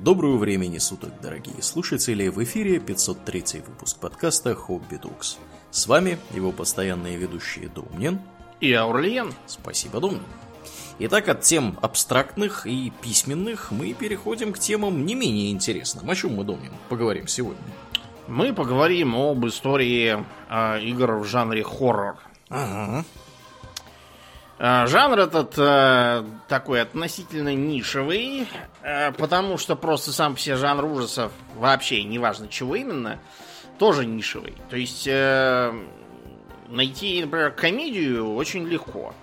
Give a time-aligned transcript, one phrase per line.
[0.00, 2.28] Доброго времени суток, дорогие слушатели!
[2.28, 5.36] В эфире 503 выпуск подкаста «Хобби Докс».
[5.70, 8.18] С вами его постоянные ведущие Домнин
[8.60, 9.34] и Аурлиен.
[9.46, 10.22] Спасибо, Домнин.
[10.98, 16.08] Итак, от тем абстрактных и письменных мы переходим к темам не менее интересным.
[16.08, 17.62] О чем мы, Домнин, поговорим сегодня?
[18.26, 22.16] Мы поговорим об истории э, игр в жанре хоррор.
[22.48, 23.04] Ага.
[24.64, 28.46] Э, жанр этот э, такой относительно нишевый,
[28.82, 33.18] э, потому что просто сам все жанр ужасов, вообще неважно чего именно,
[33.80, 34.54] тоже нишевый.
[34.70, 35.72] То есть э,
[36.68, 39.16] найти, например, комедию очень легко.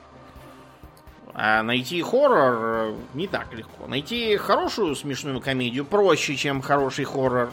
[1.33, 3.87] А найти хоррор не так легко.
[3.87, 7.49] Найти хорошую смешную комедию проще, чем хороший хоррор.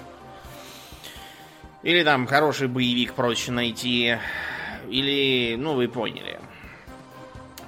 [1.84, 4.18] Или там хороший боевик проще найти.
[4.88, 6.40] Или, ну, вы поняли.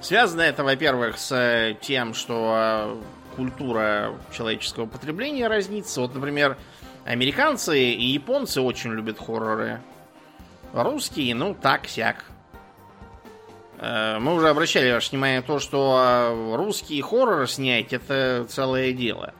[0.01, 3.01] Связано это, во-первых, с тем, что
[3.35, 6.01] культура человеческого потребления разнится.
[6.01, 6.57] Вот, например,
[7.05, 9.81] американцы и японцы очень любят хорроры.
[10.73, 12.25] Русские, ну, так-сяк.
[13.77, 19.33] Э, мы уже обращали ваше внимание на то, что русский хоррор снять это целое дело.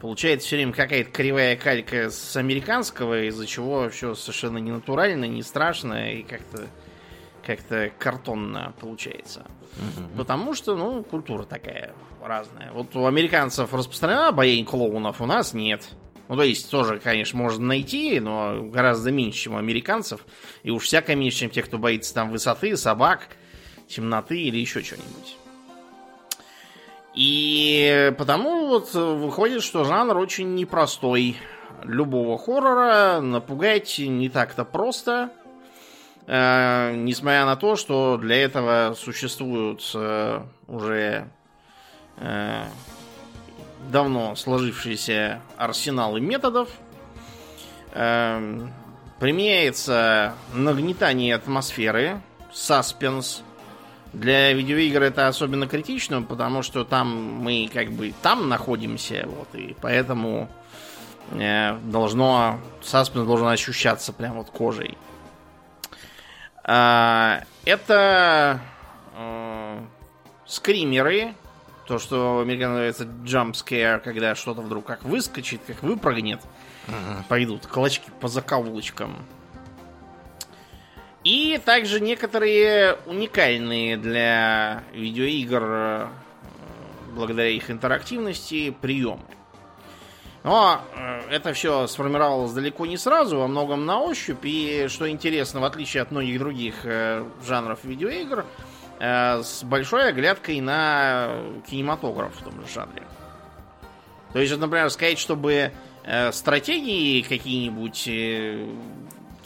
[0.00, 5.42] Получается все время какая-то кривая калька с американского, из-за чего все совершенно не натурально, не
[5.42, 6.66] страшно и как-то
[7.46, 9.44] как-то картонно получается.
[9.76, 10.16] Мгм.
[10.16, 12.70] Потому что, ну, культура такая разная.
[12.72, 15.88] Вот у американцев распространена боязнь клоунов, у нас нет.
[16.28, 20.24] Ну, то есть, тоже, конечно, можно найти, но гораздо меньше, чем у американцев.
[20.62, 23.28] И уж всяко меньше, чем те, кто боится там высоты, собак,
[23.88, 25.36] темноты или еще чего-нибудь.
[27.14, 31.36] И потому вот выходит, что жанр очень непростой.
[31.82, 35.30] Любого хоррора напугать не так-то просто.
[36.26, 41.28] Э, несмотря на то, что для этого существуют э, уже
[42.16, 42.64] э,
[43.90, 46.68] давно сложившиеся арсеналы методов.
[47.92, 48.66] Э,
[49.20, 52.20] применяется нагнетание атмосферы,
[52.52, 53.42] саспенс.
[54.12, 59.74] Для видеоигр это особенно критично, потому что там мы как бы там находимся, вот, и
[59.80, 60.48] поэтому
[61.32, 64.96] э, должно саспенс должен ощущаться прям вот кожей.
[66.64, 68.60] А, это
[69.16, 69.80] э,
[70.46, 71.34] скримеры,
[71.86, 76.40] то, что в американцах называется jump scare, когда что-то вдруг как выскочит, как выпрыгнет,
[77.28, 79.14] пойдут клочки по закоулочкам.
[81.22, 86.06] И также некоторые уникальные для видеоигр, э,
[87.14, 89.24] благодаря их интерактивности, приемы.
[90.44, 94.44] Но э, это все сформировалось далеко не сразу, во многом на ощупь.
[94.44, 98.44] И что интересно, в отличие от многих других э, жанров видеоигр,
[99.00, 101.30] э, с большой оглядкой на
[101.66, 103.02] кинематограф в том же жанре.
[104.34, 105.72] То есть, например, сказать, чтобы
[106.32, 108.02] стратегии какие-нибудь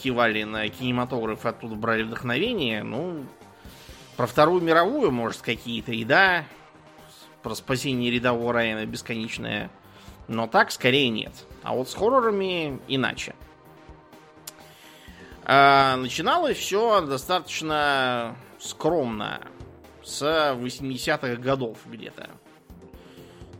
[0.03, 3.25] кивали на кинематограф, оттуда брали вдохновение, ну,
[4.17, 6.45] про Вторую мировую, может, какие-то и да,
[7.43, 9.71] про спасение рядового Райана бесконечное
[10.29, 11.33] но так скорее нет.
[11.63, 13.35] А вот с хоррорами иначе.
[15.45, 19.41] А, начиналось все достаточно скромно.
[20.05, 22.31] С 80-х годов где-то.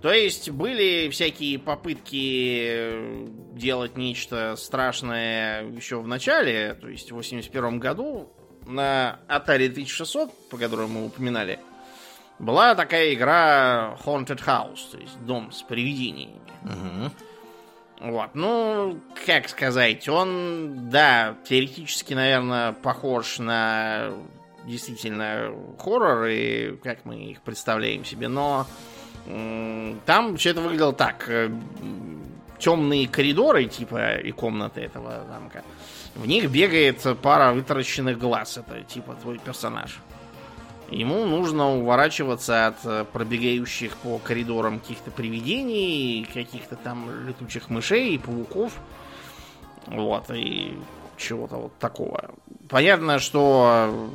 [0.01, 7.81] То есть были всякие попытки делать нечто страшное еще в начале, то есть в 81
[7.81, 8.33] году
[8.65, 11.59] на Atari 1600, по которой мы упоминали,
[12.39, 16.41] была такая игра Haunted House, то есть дом с привидениями.
[16.63, 17.13] Мгм.
[18.01, 24.13] Вот, ну, как сказать, он, да, теоретически, наверное, похож на
[24.65, 28.67] действительно хорроры, как мы их представляем себе, но
[30.07, 31.29] там все это выглядело так.
[32.59, 35.63] темные коридоры, типа, и комнаты этого замка.
[36.15, 38.59] В них бегает пара вытаращенных глаз.
[38.59, 40.01] Это, типа, твой персонаж.
[40.91, 48.73] Ему нужно уворачиваться от э, пробегающих по коридорам каких-то привидений, каких-то там летучих мышей, пауков.
[49.87, 50.79] Вот, и
[51.19, 52.31] чего-то вот такого.
[52.71, 54.11] Понятно, что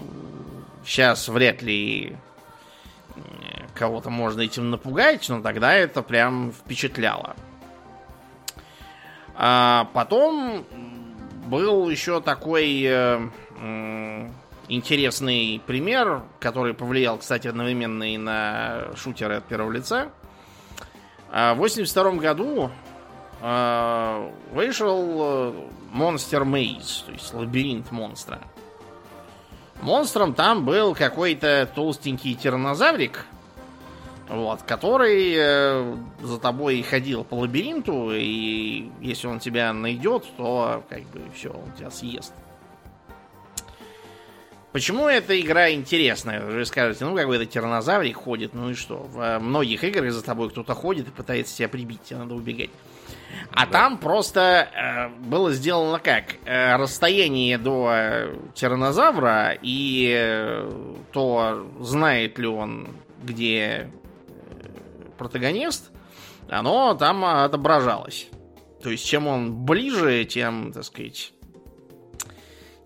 [0.83, 2.15] сейчас вряд ли
[3.15, 3.19] э,
[3.75, 7.35] кого-то можно этим напугать, но тогда это прям впечатляло.
[9.35, 10.65] А потом
[11.45, 14.29] был еще такой э,
[14.67, 20.09] интересный пример, который повлиял, кстати, одновременно и на шутеры от первого лица.
[21.31, 22.71] А В 82 году
[23.41, 25.53] э, вышел э,
[25.93, 28.39] Monster Maze, то есть лабиринт монстра.
[29.81, 33.25] Монстром там был какой-то толстенький тиранозаврик
[34.29, 41.01] вот, который э, за тобой ходил по лабиринту, и если он тебя найдет, то как
[41.09, 42.33] бы все, он тебя съест.
[44.73, 46.43] Почему эта игра интересная?
[46.43, 49.03] Вы скажете, ну какой-то тиранозаврик ходит, ну и что?
[49.03, 52.71] В многих играх за тобой кто-то ходит и пытается тебя прибить, тебе надо убегать.
[53.51, 53.71] А да.
[53.71, 56.37] там просто э, было сделано как?
[56.45, 60.71] Э, расстояние до э, тиранозавра и э,
[61.11, 63.87] то, знает ли он, где э,
[65.19, 65.91] протагонист,
[66.49, 68.27] оно там отображалось.
[68.81, 71.31] То есть, чем он ближе, тем, так сказать,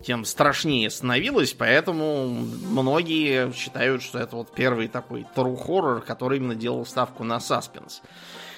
[0.02, 6.54] тем страшнее становилось, поэтому многие считают, что это вот первый такой true хоррор, который именно
[6.54, 8.02] делал ставку на саспенс.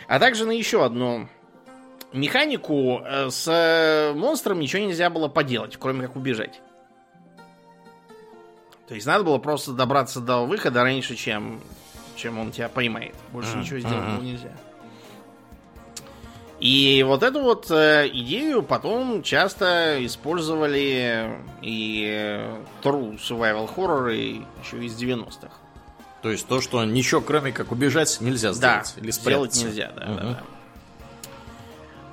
[0.07, 1.29] А также на еще одну
[2.13, 6.61] механику э, с э, монстром ничего нельзя было поделать, кроме как убежать.
[8.89, 11.61] То есть надо было просто добраться до выхода раньше, чем,
[12.17, 13.15] чем он тебя поймает.
[13.33, 13.61] Больше mm-hmm.
[13.61, 14.51] ничего сделать было нельзя.
[16.61, 24.85] И вот эту вот э, идею потом часто использовали и э, True Survival Horror еще
[24.85, 25.49] из 90-х.
[26.21, 28.93] То есть то, что ничего кроме как убежать нельзя сделать.
[28.95, 30.15] Да, или сделать нельзя, да, угу.
[30.17, 30.43] да, да.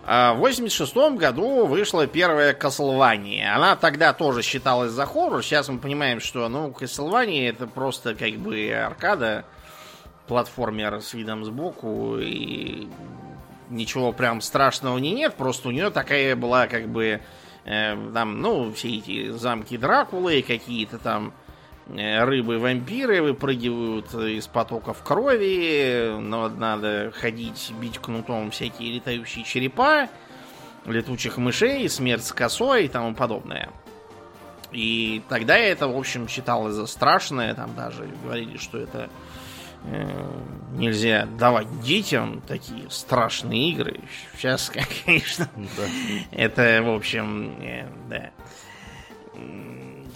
[0.09, 3.47] А в 86 году вышла первая Castlevania.
[3.47, 5.44] Она тогда тоже считалась за хоррор.
[5.44, 9.44] Сейчас мы понимаем, что ну, Castlevania это просто как бы аркада,
[10.27, 12.88] платформер с видом сбоку и
[13.69, 17.22] ничего прям страшного не нет, просто у нее такая была как бы
[17.66, 21.34] э, там, ну, все эти замки Дракулы, какие-то там
[21.88, 30.10] э, рыбы-вампиры выпрыгивают из потоков крови, но надо ходить, бить кнутом всякие летающие черепа,
[30.86, 33.69] летучих мышей, смерть с косой и тому подобное.
[34.72, 39.10] И тогда это, в общем, считалось за страшное, там даже говорили, что это
[40.74, 44.00] нельзя давать детям такие страшные игры.
[44.36, 44.72] Сейчас,
[45.06, 45.84] конечно, да.
[46.31, 48.31] это, в общем, э, да,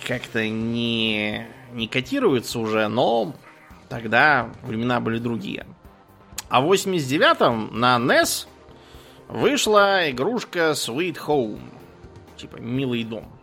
[0.08, 3.36] как-то не, не котируется уже, но
[3.90, 5.66] тогда времена были другие.
[6.50, 8.48] А в 89-м на NES
[9.30, 11.62] вышла игрушка Sweet Home.
[12.38, 13.41] Типа «Милый дом».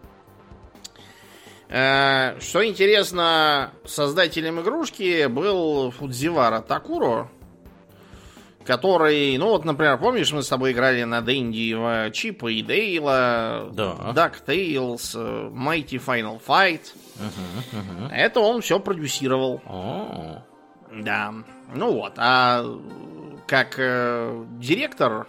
[1.69, 7.31] Э, что интересно, создателем игрушки был Фудзивара Такуро,
[8.65, 13.69] который, ну вот, например, помнишь, мы с тобой играли на Дэнди в Чипа и Дейла,
[13.73, 13.97] да.
[14.15, 15.15] Duck Tales,
[15.53, 16.81] Mighty Final Fight.
[17.17, 18.13] Угу, угу.
[18.13, 19.61] Это он все продюсировал.
[20.91, 21.35] Да.
[21.75, 22.65] Ну вот, а
[23.47, 25.27] как э, директор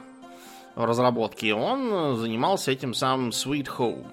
[0.75, 4.07] разработки он занимался этим самым Sweet Home.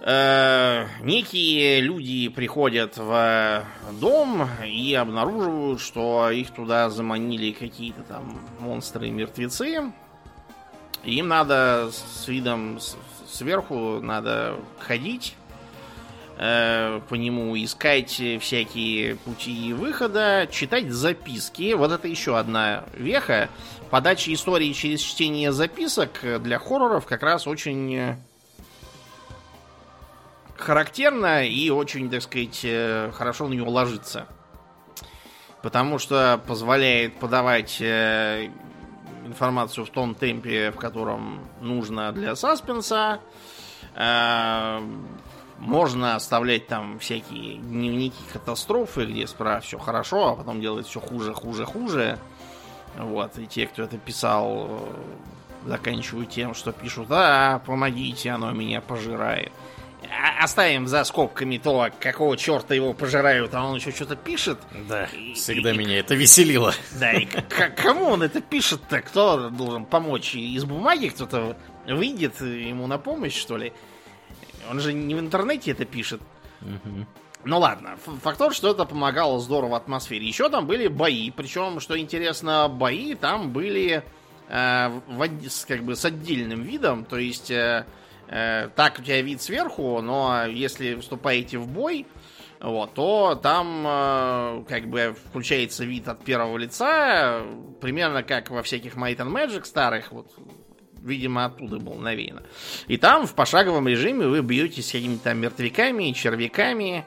[0.00, 9.08] Э, некие люди приходят в дом и обнаруживают, что их туда заманили какие-то там монстры
[9.08, 9.92] и мертвецы.
[11.04, 12.78] Им надо с видом
[13.26, 15.34] сверху надо ходить
[16.38, 21.72] э, по нему, искать всякие пути выхода, читать записки.
[21.72, 23.48] Вот это еще одна веха.
[23.90, 28.16] Подача истории через чтение записок для хорроров как раз очень
[30.58, 34.26] характерно и очень, так сказать, э, хорошо на него ложится.
[35.62, 38.50] Потому что позволяет подавать э,
[39.24, 43.20] информацию в том темпе, в котором нужно для саспенса.
[43.94, 44.80] Э,
[45.58, 51.32] можно оставлять там всякие дневники катастрофы, где справа все хорошо, а потом делать все хуже,
[51.32, 52.18] хуже, хуже.
[52.98, 54.88] Вот, и те, кто это писал,
[55.66, 59.52] заканчивают тем, что пишут, а, помогите, оно меня пожирает.
[60.40, 64.58] Оставим за скобками то, какого черта его пожирают, а он еще что-то пишет.
[64.88, 66.74] Да, и, всегда и, меня это веселило.
[67.00, 67.26] Да, и
[67.76, 69.00] кому он это пишет-то?
[69.00, 70.34] Кто должен помочь?
[70.34, 73.72] Из бумаги кто-то выйдет ему на помощь, что ли?
[74.70, 76.20] Он же не в интернете это пишет.
[76.60, 77.06] Угу.
[77.44, 80.26] Ну ладно, факт тот, что это помогало здорово атмосфере.
[80.26, 84.02] Еще там были бои, причем, что интересно, бои там были
[84.48, 87.84] э, в, как бы с отдельным видом, то есть Э,
[88.28, 92.06] так у тебя вид сверху, но если вступаете в бой,
[92.60, 97.42] вот, то там э, как бы включается вид от первого лица,
[97.80, 100.32] примерно как во всяких Might and Magic старых, вот,
[101.02, 102.42] видимо, оттуда было навеяно.
[102.86, 107.04] И там в пошаговом режиме вы бьетесь с какими-то там мертвяками, червяками,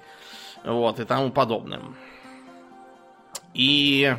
[0.64, 1.96] вот, и тому подобным.
[3.56, 4.16] И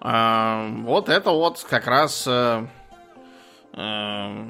[0.00, 2.66] э, вот это вот как раз э,
[3.72, 4.46] э,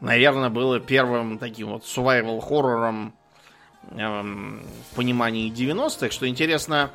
[0.00, 3.12] наверное, было первым таким вот survival хоррором
[3.90, 6.10] эм, в понимании 90-х.
[6.10, 6.90] Что интересно,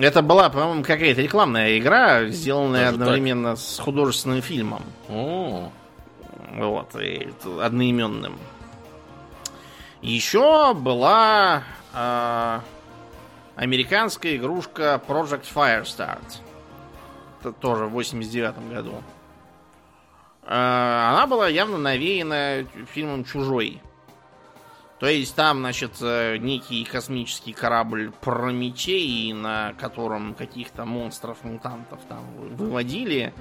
[0.00, 3.58] Это была, по-моему, какая-то рекламная игра, сделанная Даже одновременно так?
[3.58, 4.82] с художественным фильмом.
[5.08, 5.70] О.
[6.56, 7.28] Вот, и
[7.60, 8.38] одноименным.
[10.00, 12.60] Еще была э,
[13.56, 16.40] американская игрушка Project Firestart.
[17.40, 18.94] Это тоже в 89 году.
[20.46, 23.80] Э, она была явно навеяна фильмом Чужой.
[25.00, 32.24] То есть там, значит, э, некий космический корабль Прометей, на котором каких-то монстров, мутантов там
[32.56, 33.34] выводили.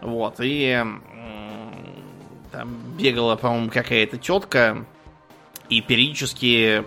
[0.00, 0.84] Вот, и
[2.50, 2.68] там
[2.98, 4.84] бегала, по-моему, какая-то тетка,
[5.68, 6.84] и периодически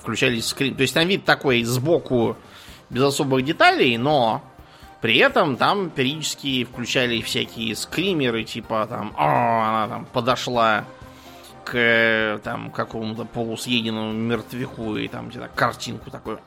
[0.00, 0.74] включались скрин.
[0.74, 2.36] То есть там вид такой сбоку
[2.90, 4.42] без особых деталей, но
[5.04, 10.86] при этом там периодически включали всякие скримеры, типа там, о, она там подошла
[11.62, 16.38] к там какому-то полусъеденному мертвяку и там где-то картинку такой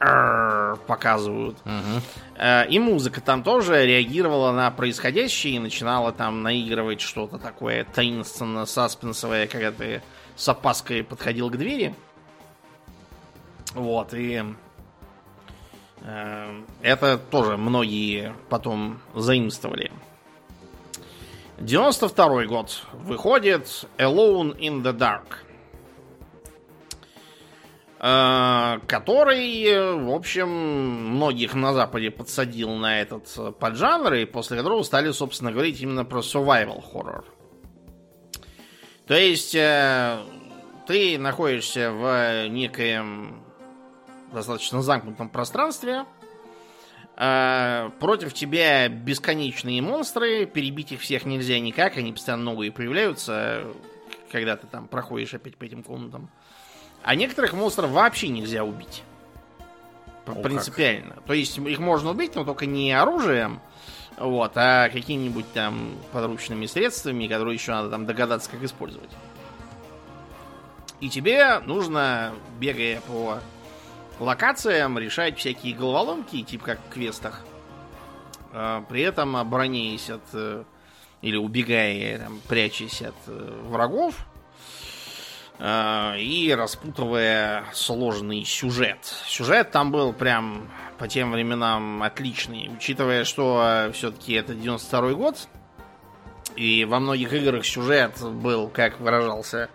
[0.88, 1.58] показывают.
[1.66, 2.42] Угу.
[2.70, 9.72] И музыка там тоже реагировала на происходящее и начинала там наигрывать что-то такое таинственно-саспенсовое, когда
[9.72, 10.02] ты
[10.36, 11.94] с опаской подходил к двери.
[13.76, 14.46] Вот, и э,
[16.04, 19.92] это тоже многие потом заимствовали.
[21.60, 22.84] 92 год.
[22.94, 25.48] Выходит Alone in the Dark.
[28.00, 35.12] Э, который, в общем, многих на Западе подсадил на этот поджанр, и после которого стали,
[35.12, 37.24] собственно, говорить именно про survival horror.
[39.08, 40.20] То есть, э,
[40.86, 43.42] ты находишься в некоем
[44.38, 46.06] достаточно замкнутом пространстве,
[47.15, 53.65] а, против тебя бесконечные монстры, перебить их всех нельзя никак, они постоянно новые появляются,
[54.32, 56.29] когда ты там проходишь опять по этим комнатам.
[57.03, 59.03] А некоторых монстров вообще нельзя убить.
[60.27, 61.15] О, Принципиально.
[61.15, 61.24] Как.
[61.24, 63.62] То есть их можно убить, но только не оружием,
[64.17, 69.10] вот, а какими-нибудь там подручными средствами, которые еще надо там догадаться, как использовать.
[71.00, 73.39] И тебе нужно, бегая по
[74.19, 77.43] локациям решать всякие головоломки, типа как в квестах.
[78.53, 80.63] А, при этом обороняясь от э,
[81.21, 84.15] или убегая, там, прячась от э, врагов
[85.59, 89.00] а, и распутывая сложный сюжет.
[89.27, 95.47] Сюжет там был прям по тем временам отличный, учитывая, что все-таки это 92 год,
[96.55, 99.69] и во многих играх сюжет был, как выражался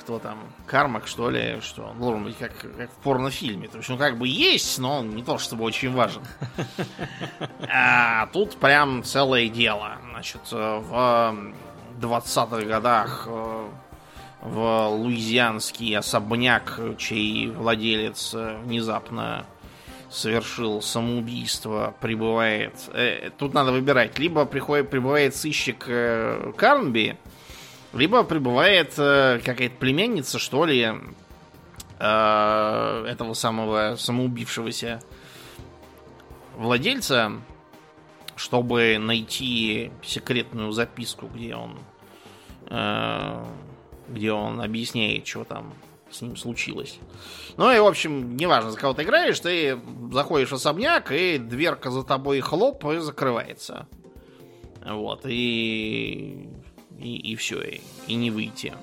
[0.00, 3.68] кто там, Кармак, что ли, что он должен быть как, как в порнофильме.
[3.68, 6.22] То есть он как бы есть, но он не то чтобы очень важен.
[7.72, 9.98] А тут прям целое дело.
[10.10, 11.54] Значит, в
[12.00, 13.68] 20-х годах э,
[14.42, 19.44] в луизианский особняк, чей владелец э, внезапно
[20.10, 22.74] совершил самоубийство, прибывает...
[22.92, 24.18] Э, тут надо выбирать.
[24.18, 25.86] Либо приходит, прибывает сыщик
[26.56, 27.16] Карнби,
[27.92, 30.88] либо прибывает э, какая-то племянница, что ли,
[31.98, 35.02] э, этого самого самоубившегося
[36.56, 37.32] владельца,
[38.36, 41.78] чтобы найти секретную записку, где он,
[42.68, 43.44] э,
[44.08, 45.72] где он объясняет, что там
[46.10, 46.98] с ним случилось.
[47.56, 49.78] Ну и, в общем, неважно, за кого ты играешь, ты
[50.12, 53.86] заходишь в особняк, и дверка за тобой хлоп и закрывается.
[54.84, 56.48] Вот, и
[57.00, 58.74] и, и все, и, и не выйти.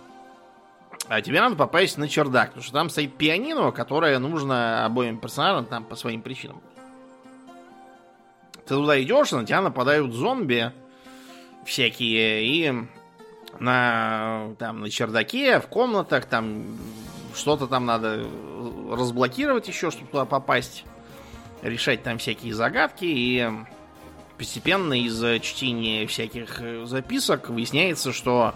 [1.08, 5.66] А тебе надо попасть на чердак, потому что там стоит пианино, которое нужно обоим персонажам
[5.66, 6.62] там по своим причинам.
[8.66, 10.74] Ты туда идешь, на тебя нападают зомби
[11.66, 12.74] всякие, и
[13.60, 16.78] на, там, на чердаке, в комнатах, там
[17.34, 18.28] что-то там надо
[18.92, 20.84] разблокировать еще, чтобы туда попасть,
[21.62, 23.50] решать там всякие загадки, и
[24.38, 28.54] постепенно из чтения всяких э, записок выясняется, что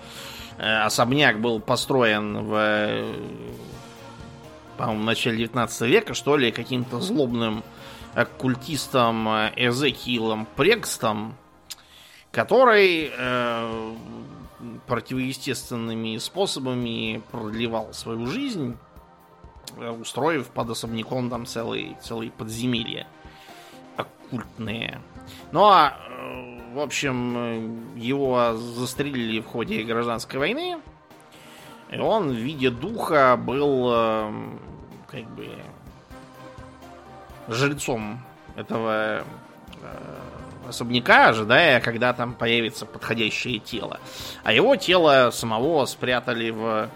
[0.57, 3.13] э, особняк был построен в, э,
[4.77, 7.63] по-моему, начале 19 века, что ли, каким-то злобным
[8.13, 11.35] оккультистом Эзекиилом Прекстом,
[12.31, 13.95] который э,
[14.87, 18.77] противоестественными способами продлевал свою жизнь,
[19.99, 23.07] устроив под особняком там целые, целые подземелья
[23.95, 25.01] оккультные.
[25.51, 30.77] Ну а, э, в общем, его застрелили в ходе гражданской войны.
[31.91, 34.33] И он в виде духа был э,
[35.07, 35.49] как бы
[37.49, 38.21] жрецом
[38.55, 39.23] этого э,
[40.69, 43.99] особняка, ожидая, когда там появится подходящее тело.
[44.43, 46.89] А его тело самого спрятали в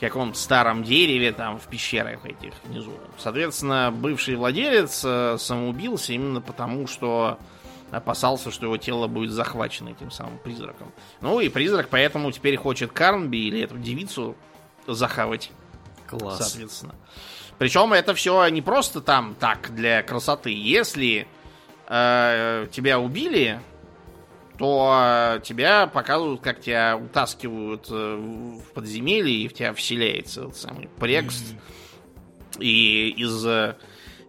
[0.00, 2.92] каком-то старом дереве там в пещерах этих внизу.
[3.18, 7.38] Соответственно, бывший владелец э, самоубился именно потому, что
[7.90, 10.92] опасался, что его тело будет захвачено этим самым призраком.
[11.20, 14.36] Ну и призрак поэтому теперь хочет Карнби или эту девицу
[14.86, 15.50] захавать.
[16.06, 16.38] Класс.
[16.38, 16.94] Соответственно.
[17.58, 20.50] Причем это все не просто там так для красоты.
[20.50, 21.28] Если
[21.88, 23.60] э, тебя убили,
[24.58, 30.56] то э, тебя показывают, как тебя утаскивают э, в подземелье, и в тебя вселяется этот
[30.56, 31.44] самый прекст.
[31.44, 32.62] Mm-hmm.
[32.62, 33.76] И из э,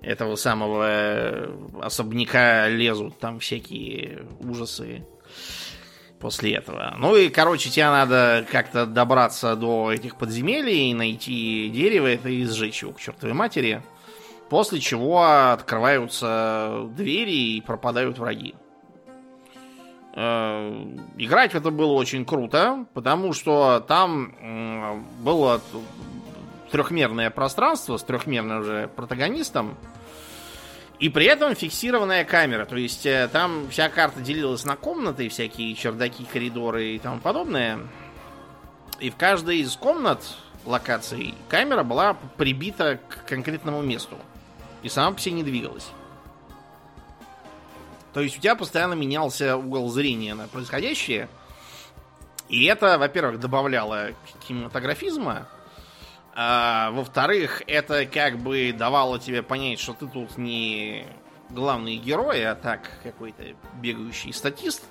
[0.02, 1.50] этого самого
[1.82, 5.06] особняка лезут там всякие ужасы
[6.20, 6.96] после этого.
[6.98, 12.84] Ну и, короче, тебе надо как-то добраться до этих подземелий, найти дерево это и сжечь
[12.84, 13.82] его к чертовой матери.
[14.50, 18.54] После чего открываются двери и пропадают враги.
[20.14, 20.86] Э,
[21.18, 25.62] играть в это было очень круто, потому что там было
[26.72, 29.78] трехмерное пространство с трехмерным же протагонистом.
[31.00, 32.66] И при этом фиксированная камера.
[32.66, 37.80] То есть э, там вся карта делилась на комнаты, всякие чердаки, коридоры и тому подобное.
[39.00, 40.22] И в каждой из комнат
[40.64, 44.16] локаций камера была прибита к конкретному месту.
[44.84, 45.90] И сама по себе не двигалась.
[48.14, 51.30] То есть у тебя постоянно менялся угол зрения на происходящее.
[52.48, 54.10] И это, во-первых, добавляло
[54.48, 55.48] кинематографизма.
[56.34, 61.06] А, во-вторых, это как бы давало тебе понять, что ты тут не
[61.50, 63.44] главный герой, а так какой-то
[63.82, 64.84] бегающий статист.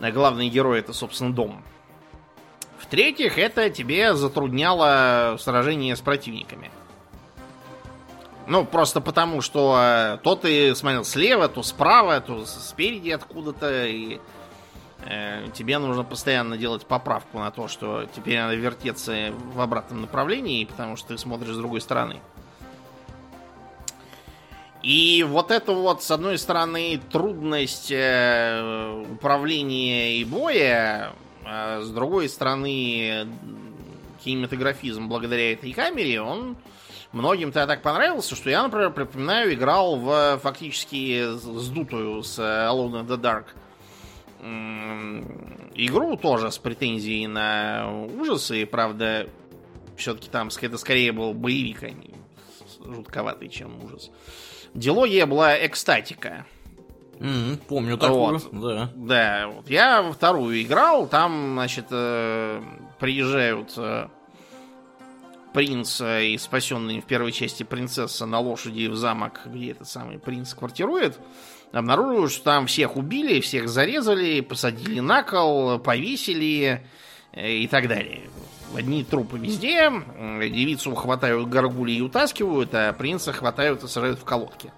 [0.00, 1.62] А главный герой это, собственно, дом.
[2.78, 6.70] В-третьих, это тебе затрудняло сражение с противниками.
[8.46, 14.18] Ну, просто потому, что э, то ты смотрел слева, то справа, то спереди откуда-то, и
[15.54, 20.96] тебе нужно постоянно делать поправку на то, что теперь надо вертеться в обратном направлении, потому
[20.96, 22.20] что ты смотришь с другой стороны.
[24.82, 31.12] И вот это вот, с одной стороны, трудность э, управления и боя,
[31.44, 33.28] а с другой стороны,
[34.24, 36.56] кинематографизм благодаря этой камере, он
[37.12, 43.20] многим-то так понравился, что я, например, припоминаю, играл в фактически сдутую с Alone in the
[43.20, 43.44] Dark
[44.42, 48.66] игру тоже с претензией на ужасы.
[48.66, 49.28] Правда,
[49.96, 52.14] все-таки там это скорее был боевик, а не
[52.84, 54.10] жутковатый, чем ужас.
[54.74, 56.46] Дилогия была экстатика.
[57.18, 58.48] Mm, помню такую, вот.
[58.52, 58.90] да.
[58.96, 59.70] Да, вот.
[59.70, 62.60] я во вторую играл, там, значит, э,
[62.98, 64.08] приезжают э,
[65.52, 70.52] принц и спасенный в первой части принцесса на лошади в замок, где этот самый принц
[70.54, 71.20] квартирует,
[71.72, 76.86] обнаруживают, что там всех убили, всех зарезали, посадили на кол, повесили
[77.32, 78.22] э, и так далее.
[78.74, 84.72] Одни трупы везде, девицу хватают горгули и утаскивают, а принца хватают и сажают в колодки.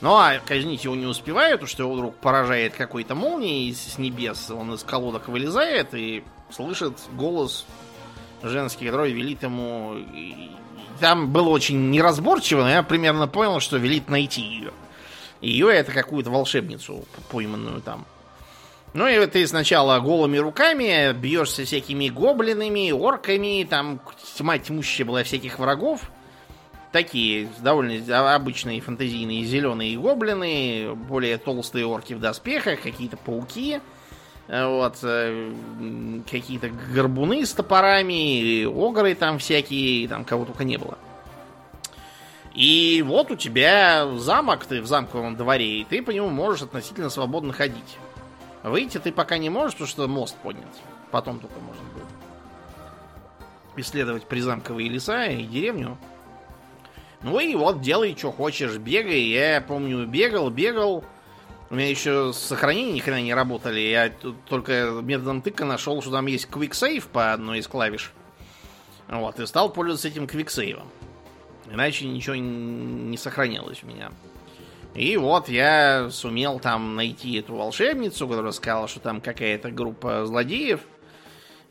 [0.00, 4.50] Ну а казнить его не успевают, потому что его вдруг поражает какой-то молнией с небес.
[4.50, 7.66] Он из колодок вылезает и слышит голос
[8.42, 9.96] женский, который велит ему...
[11.00, 14.72] Там было очень неразборчиво, но я примерно понял, что велит найти ее.
[15.40, 18.06] Ее это какую-то волшебницу пойманную там.
[18.94, 24.00] Ну и ты сначала голыми руками бьешься всякими гоблинами, орками, там
[24.36, 26.10] тьма тьмущая была всяких врагов.
[26.92, 33.80] Такие довольно обычные фантазийные зеленые гоблины, более толстые орки в доспехах, какие-то пауки.
[34.48, 35.52] Вот, э,
[36.30, 40.96] какие-то горбуны с топорами, огры там всякие, там кого только не было.
[42.56, 47.10] И вот у тебя замок, ты в замковом дворе, и ты по нему можешь относительно
[47.10, 47.98] свободно ходить.
[48.62, 50.64] Выйти ты пока не можешь, потому что мост поднят.
[51.10, 52.06] Потом только можно будет
[53.76, 55.98] исследовать призамковые леса и деревню.
[57.22, 59.20] Ну и вот делай, что хочешь, бегай.
[59.20, 61.04] Я помню, бегал, бегал.
[61.68, 63.80] У меня еще сохранения ни хрена не работали.
[63.80, 64.10] Я
[64.48, 68.12] только методом тыка нашел, что там есть квиксейв по одной из клавиш.
[69.08, 70.88] Вот, и стал пользоваться этим квиксейвом.
[71.70, 74.10] Иначе ничего не сохранилось у меня.
[74.94, 80.80] И вот я сумел там найти эту волшебницу, которая сказала, что там какая-то группа злодеев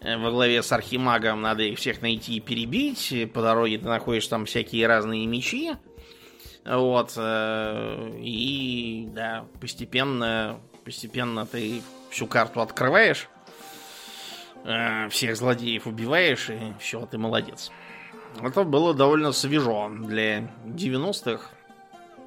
[0.02, 1.42] э, во главе с архимагом.
[1.42, 3.32] Надо их всех найти и перебить.
[3.34, 5.74] По дороге ты находишь там всякие разные мечи.
[6.66, 7.14] Вот.
[7.18, 11.82] Э, и да, постепенно, постепенно ты
[12.12, 13.28] всю карту открываешь,
[14.66, 17.72] э, всех злодеев убиваешь, и все, ты молодец.
[18.42, 21.50] Это было довольно свежо для 90-х.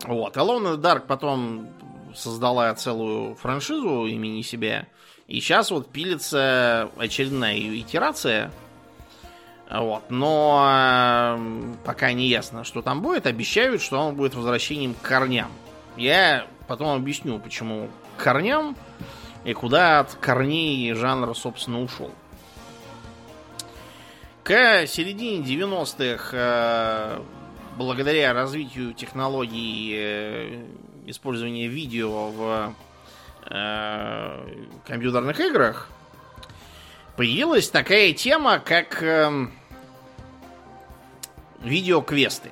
[0.04, 0.36] Вот.
[0.36, 1.68] Alone in the Dark потом
[2.14, 4.86] создала целую франшизу имени себя.
[5.26, 8.50] И сейчас вот пилится очередная ее итерация.
[9.70, 10.04] Вот.
[10.10, 13.26] Но э, пока не ясно, что там будет.
[13.26, 15.50] Обещают, что он будет возвращением к корням.
[15.96, 18.76] Я потом объясню, почему к корням
[19.44, 22.10] и куда от корней жанр, собственно, ушел.
[24.48, 27.22] К середине 90-х, э,
[27.76, 30.64] благодаря развитию технологий э,
[31.04, 32.74] использования видео в
[33.44, 35.90] э, компьютерных играх,
[37.14, 39.48] появилась такая тема, как э,
[41.60, 42.50] видеоквесты.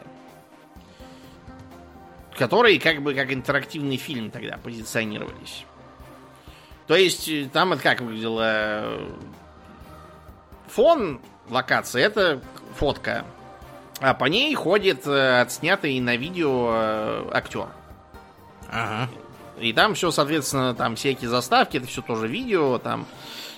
[2.37, 5.65] Которые как бы как интерактивный фильм тогда позиционировались.
[6.89, 9.01] То есть там это как выглядело?
[10.67, 12.43] Фон локации это
[12.77, 13.25] фотка.
[14.01, 17.69] А по ней ходит э, отснятый на видео э, актер.
[18.71, 19.09] Ага.
[19.59, 23.07] И там все, соответственно, там всякие заставки, это все тоже видео, там.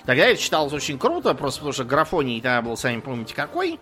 [0.05, 3.79] Тогда это читалось очень круто, просто потому что графоний тогда был, сами помните, какой.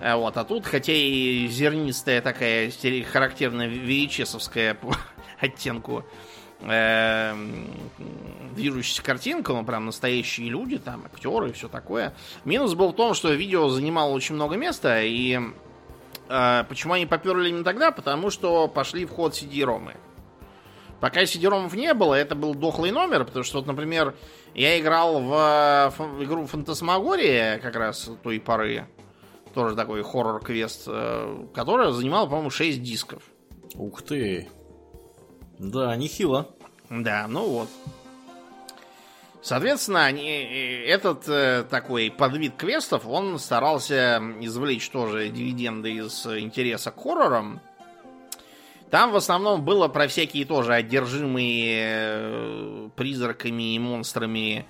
[0.00, 2.72] А Вот, а тут, хотя и зернистая такая
[3.12, 4.94] характерная VHS-овская по
[5.40, 6.04] оттенку
[8.56, 12.14] движущаяся картинка, ну, прям настоящие люди, там, актеры и все такое.
[12.44, 15.38] Минус был в том, что видео занимало очень много места, и
[16.28, 17.90] э, почему они поперли именно тогда?
[17.90, 19.94] Потому что пошли в ход CD-ромы.
[21.00, 24.14] Пока CD-ромов не было, это был дохлый номер, потому что, вот, например,
[24.54, 28.86] я играл в, в игру Фантасмагория как раз той поры,
[29.52, 33.22] тоже такой хоррор-квест, э, которая занимала, по-моему, 6 дисков.
[33.74, 34.48] Ух ты.
[35.58, 36.48] Да, нехило.
[36.90, 37.68] Да, ну вот.
[39.42, 47.00] Соответственно, они, этот э, такой подвид квестов, он старался извлечь тоже дивиденды из интереса к
[47.00, 47.60] хоррорам.
[48.90, 51.84] Там в основном было про всякие тоже одержимые
[52.18, 54.66] э, призраками и монстрами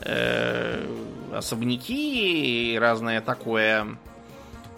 [0.00, 0.86] э,
[1.34, 3.98] особняки и разное такое.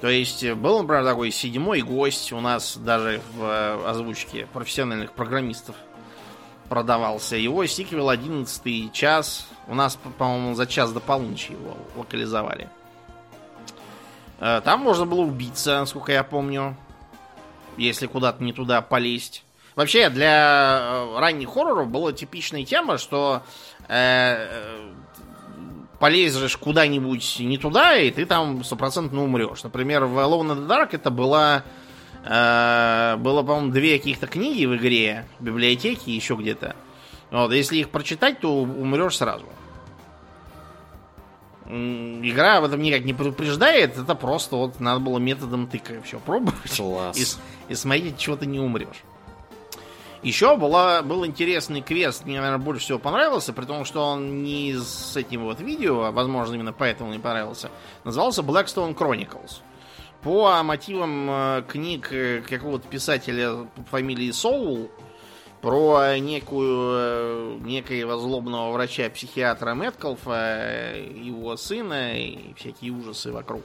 [0.00, 5.76] То есть был, например, такой седьмой гость у нас даже в озвучке профессиональных программистов
[6.68, 7.36] продавался.
[7.36, 9.48] Его сиквел 11 час.
[9.66, 12.68] У нас, по-моему, за час до полуночи его локализовали.
[14.38, 16.76] Э, там можно было убиться, насколько я помню.
[17.76, 19.44] Если куда-то не туда полезть.
[19.74, 23.42] Вообще, для э, ранних хорроров была типичная тема, что
[23.88, 24.90] э,
[25.98, 29.62] полезешь куда-нибудь не туда, и ты там стопроцентно умрешь.
[29.62, 31.64] Например, в Alone in the Dark это была...
[32.24, 36.74] Э, было, по-моему, две каких-то книги в игре, в библиотеке, еще где-то.
[37.30, 39.46] Вот, если их прочитать, то умрешь сразу.
[41.68, 46.76] Игра в этом никак не предупреждает, это просто вот надо было методом тыка все пробовать.
[46.76, 47.40] Класс.
[47.68, 49.02] И, и смотреть, чего ты не умрешь.
[50.26, 54.74] Еще была, был интересный квест, мне, наверное, больше всего понравился, при том, что он не
[54.74, 57.70] с этим вот видео, а, возможно, именно поэтому не понравился.
[58.02, 59.60] Назывался Blackstone Chronicles.
[60.22, 64.90] По мотивам э, книг э, какого-то писателя по фамилии Соул,
[65.62, 73.62] про некую, э, некоего злобного врача-психиатра Мэткалфа, его сына и всякие ужасы вокруг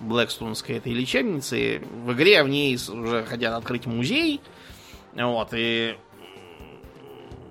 [0.00, 1.82] Блэкстонской этой лечебницы.
[2.06, 4.40] В игре в ней уже хотят открыть музей,
[5.14, 5.96] вот, и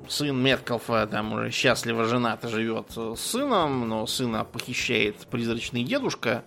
[0.07, 6.43] сын Меткалфа там уже счастливо женат и живет с сыном, но сына похищает призрачный дедушка.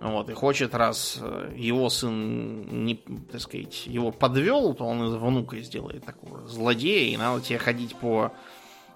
[0.00, 1.22] Вот, и хочет, раз
[1.54, 7.16] его сын, не, так сказать, его подвел, то он из внука сделает такого злодея, и
[7.16, 8.30] надо тебе ходить по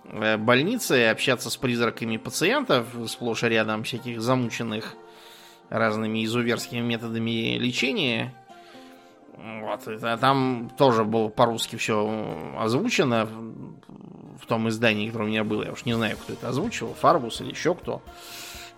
[0.05, 4.95] э, больнице, общаться с призраками пациентов, сплошь и рядом всяких замученных
[5.71, 8.35] разными изуверскими методами лечения,
[9.43, 15.65] вот, это, там тоже было по-русски все озвучено в, том издании, которое у меня было.
[15.65, 18.03] Я уж не знаю, кто это озвучивал, Фарбус или еще кто.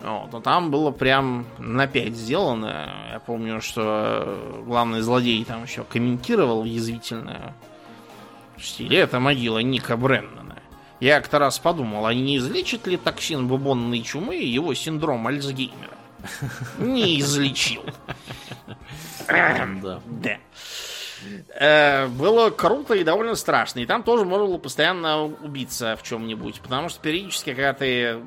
[0.00, 3.08] Вот, но там было прям на 5 сделано.
[3.10, 7.54] Я помню, что главный злодей там еще комментировал язвительно.
[8.56, 10.58] В стиле это могила Ника Бреннана.
[11.00, 15.96] Я как-то раз подумал, а не излечит ли токсин бубонной чумы его синдром Альцгеймера?
[16.78, 17.84] Не излечил.
[19.28, 20.00] Да.
[20.06, 20.38] Да.
[21.54, 23.80] Э, было круто и довольно страшно.
[23.80, 26.60] И там тоже можно было постоянно убиться в чем-нибудь.
[26.60, 28.20] Потому что периодически, когда ты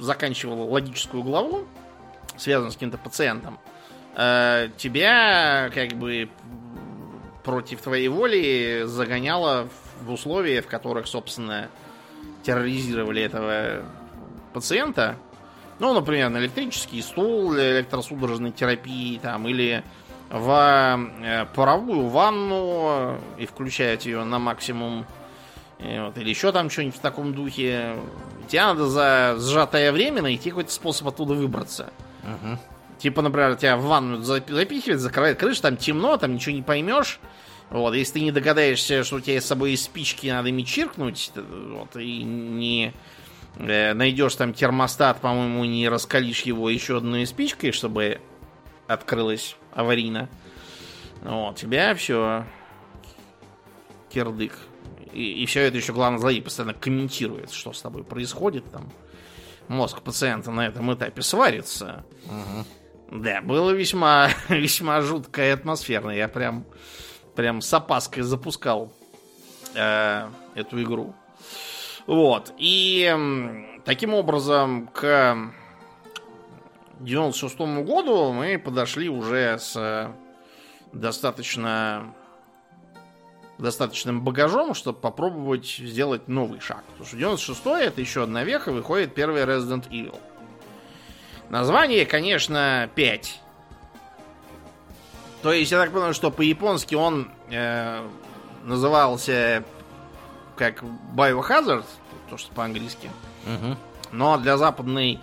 [0.00, 1.66] заканчивал логическую главу,
[2.36, 3.58] связанную с каким-то пациентом,
[4.16, 6.28] э, тебя как бы
[7.44, 9.68] против твоей воли загоняло
[10.02, 11.68] в условия, в которых, собственно,
[12.42, 13.84] терроризировали этого
[14.52, 15.16] пациента.
[15.78, 19.82] Ну, например, на электрический стул для электросудорожной терапии, там, или
[20.30, 25.04] в э, паровую ванну и включать ее на максимум.
[25.78, 27.96] Вот, или еще там что-нибудь в таком духе.
[28.48, 31.92] Тебе надо за сжатое время найти какой-то способ оттуда выбраться.
[32.22, 32.58] Угу.
[32.98, 37.18] Типа, например, тебя в ванну запихивает, закрывает крышу, там темно, там ничего не поймешь.
[37.70, 41.96] Вот, если ты не догадаешься, что у тебя с собой спички надо ими чиркнуть, вот,
[41.96, 42.92] и не
[43.56, 48.20] э, найдешь там термостат, по-моему, не раскалишь его еще одной спичкой, чтобы
[48.86, 50.28] открылась аварийно.
[51.22, 52.44] Вот, тебя все
[54.10, 54.52] кирдык.
[55.12, 58.90] И, и все это еще главный злодей постоянно комментирует, что с тобой происходит там.
[59.68, 62.04] Мозг пациента на этом этапе сварится.
[62.26, 63.20] Угу.
[63.22, 66.10] Да, было весьма, весьма жутко и атмосферно.
[66.10, 66.64] Я прям,
[67.34, 68.92] прям с опаской запускал
[69.74, 71.14] э, эту игру.
[72.06, 72.52] Вот.
[72.58, 73.14] И
[73.84, 75.52] таким образом к
[77.00, 80.12] 96 году мы подошли уже с
[80.92, 82.14] достаточно
[83.60, 86.82] достаточным багажом, чтобы попробовать сделать новый шаг.
[86.92, 90.18] Потому что 96 это еще одна веха, выходит первый Resident Evil.
[91.50, 93.40] Название, конечно, 5.
[95.42, 98.06] То есть, я так понимаю, что по-японски он э,
[98.64, 99.64] назывался
[100.56, 100.82] как
[101.14, 101.84] Biohazard,
[102.28, 103.10] то, что по-английски.
[103.46, 103.76] Угу.
[104.12, 105.18] Но для западной э,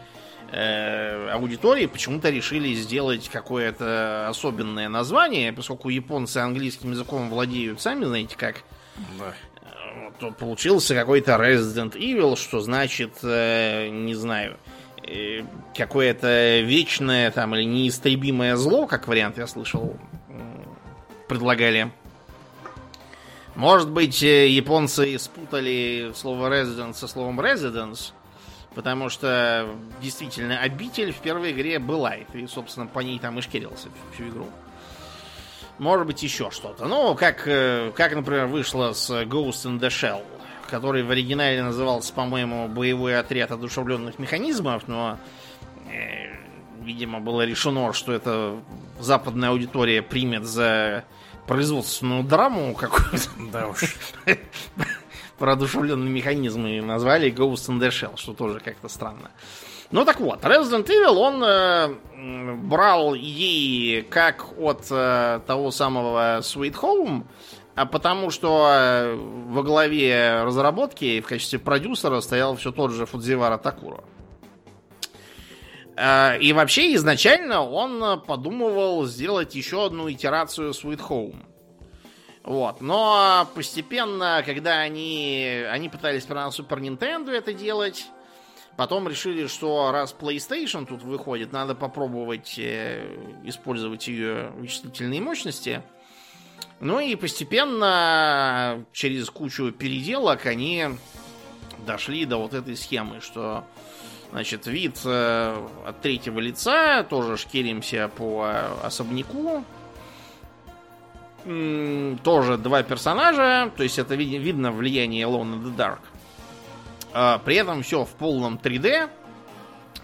[0.51, 8.63] аудитории почему-то решили сделать какое-то особенное название, поскольку японцы английским языком владеют, сами знаете как.
[9.19, 9.33] Да.
[9.61, 14.57] Э, то получился какой-то Resident Evil, что значит, э, не знаю,
[15.03, 15.43] э,
[15.75, 19.97] какое-то вечное там или неистребимое зло, как вариант я слышал,
[21.27, 21.91] предлагали.
[23.55, 28.11] Может быть, э, японцы спутали слово Resident со словом Residence,
[28.77, 29.67] Потому что
[30.03, 32.13] действительно обитель в первой игре была.
[32.13, 34.47] И ты, собственно, по ней там и шкерился всю игру.
[35.79, 36.85] Может быть, еще что-то.
[36.85, 40.23] Ну, как, э, как, например, вышло с Ghost in the Shell,
[40.69, 45.17] который в оригинале назывался, по-моему, боевой отряд одушевленных механизмов, но,
[45.91, 46.35] э,
[46.83, 48.59] видимо, было решено, что это
[48.99, 51.03] западная аудитория примет за
[51.47, 53.27] производственную драму какую-то.
[53.51, 53.95] Да уж.
[55.37, 59.31] про одушевленные механизмы назвали Ghost in the Shell, что тоже как-то странно.
[59.89, 66.75] Ну так вот, Resident Evil, он э, брал идеи как от э, того самого Sweet
[66.81, 67.23] Home,
[67.75, 73.57] а потому что э, во главе разработки в качестве продюсера стоял все тот же Фудзивара
[73.57, 74.03] Такуро.
[75.95, 81.45] Э, и вообще изначально он подумывал сделать еще одну итерацию Sweet Home.
[82.47, 82.79] Вот.
[82.79, 88.07] Но постепенно, когда они, они пытались на Супер Nintendo это делать,
[88.77, 93.03] потом решили, что раз PlayStation тут выходит, надо попробовать э,
[93.43, 95.83] использовать ее вычислительные мощности.
[96.79, 100.85] Ну и постепенно, через кучу переделок, они
[101.85, 103.65] дошли до вот этой схемы, что
[104.29, 108.51] Значит, вид э, от третьего лица, тоже шкеримся по
[108.83, 109.63] особняку,
[112.23, 115.99] тоже два персонажа, то есть это вид- видно влияние Alone in the Dark.
[117.13, 119.09] А, при этом все в полном 3D,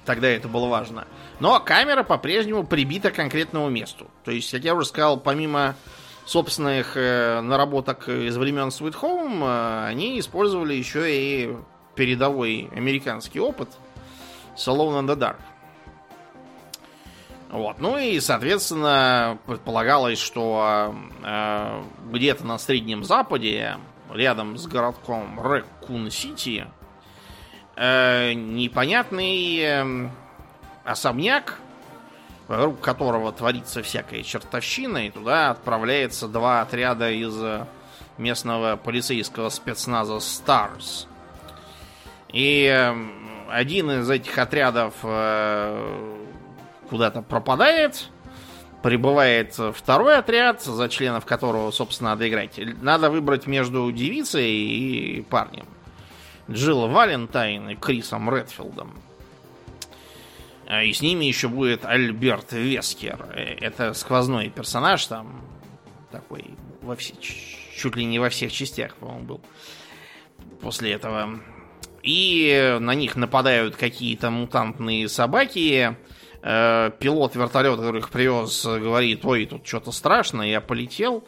[0.05, 1.05] тогда это было важно.
[1.39, 4.09] Но камера по-прежнему прибита к конкретному месту.
[4.23, 5.75] То есть, как я уже сказал, помимо
[6.25, 11.55] собственных э, наработок из времен Sweet Home, э, они использовали еще и
[11.95, 13.69] передовой американский опыт
[14.55, 15.37] с Alone in the Dark.
[17.53, 17.79] Вот.
[17.79, 23.77] Ну и, соответственно, предполагалось, что э, где-то на Среднем Западе,
[24.11, 26.65] рядом с городком Рэккун-Сити,
[27.75, 30.09] э, непонятный э,
[30.83, 31.59] особняк,
[32.47, 37.35] вокруг которого творится всякая чертовщина, и туда отправляется два отряда из
[38.17, 41.05] местного полицейского спецназа Stars.
[42.29, 42.95] И э,
[43.51, 46.22] один из этих отрядов э,
[46.93, 48.07] куда-то пропадает,
[48.83, 52.59] прибывает второй отряд, за членов которого, собственно, надо играть.
[52.83, 55.65] Надо выбрать между девицей и парнем.
[56.51, 58.93] Джилл Валентайн и Крисом Редфилдом.
[60.67, 63.25] А, и с ними еще будет Альберт Вескер.
[63.33, 65.41] Э, это сквозной персонаж там.
[66.11, 66.45] Такой
[66.83, 69.41] во все, чуть ли не во всех частях, по-моему, был.
[70.61, 71.39] После этого.
[72.03, 75.95] И на них нападают какие-то мутантные собаки
[76.43, 81.23] э, пилот вертолета, который их привез, говорит, ой, тут что-то страшно, я полетел.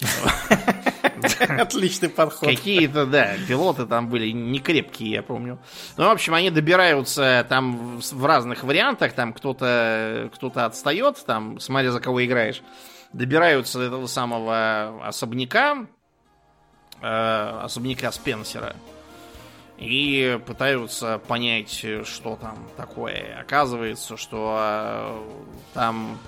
[1.48, 2.48] Отличный подход.
[2.48, 5.58] Какие-то, да, пилоты там были не крепкие, я помню.
[5.96, 11.92] Ну, в общем, они добираются там в разных вариантах, там кто-то кто отстает, там, смотря
[11.92, 12.62] за кого играешь.
[13.12, 15.86] Добираются до этого самого особняка,
[17.00, 18.74] э, особняка Спенсера.
[19.82, 23.36] И пытаются понять, что там такое.
[23.40, 25.20] Оказывается, что э,
[25.74, 26.20] там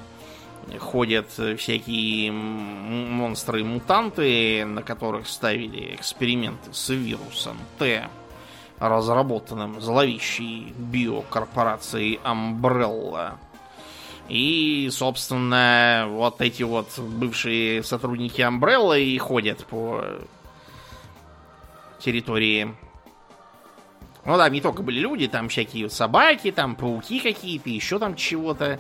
[0.81, 8.09] ходят всякие монстры-мутанты, на которых ставили эксперименты с вирусом Т,
[8.81, 13.35] разработанным зловещей биокорпорацией Umbrella.
[14.29, 20.03] И, собственно, вот эти вот бывшие сотрудники Umbrella и ходят по
[22.01, 22.75] территории.
[24.25, 28.79] Ну да, не только были люди, там всякие собаки, там пауки какие-то, еще там чего-то.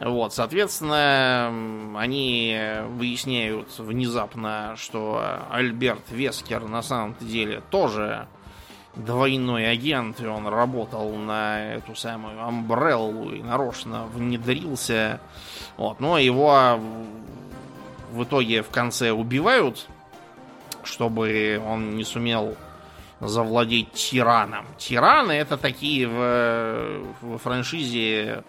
[0.00, 1.52] Вот, соответственно,
[1.96, 8.26] они выясняют внезапно, что Альберт Вескер на самом деле тоже
[8.96, 15.20] двойной агент, и он работал на эту самую Амбреллу и нарочно внедрился.
[15.76, 16.80] Вот, но его
[18.12, 19.86] в итоге в конце убивают,
[20.82, 22.56] чтобы он не сумел
[23.26, 24.66] завладеть тираном.
[24.78, 28.44] Тираны это такие в, в франшизе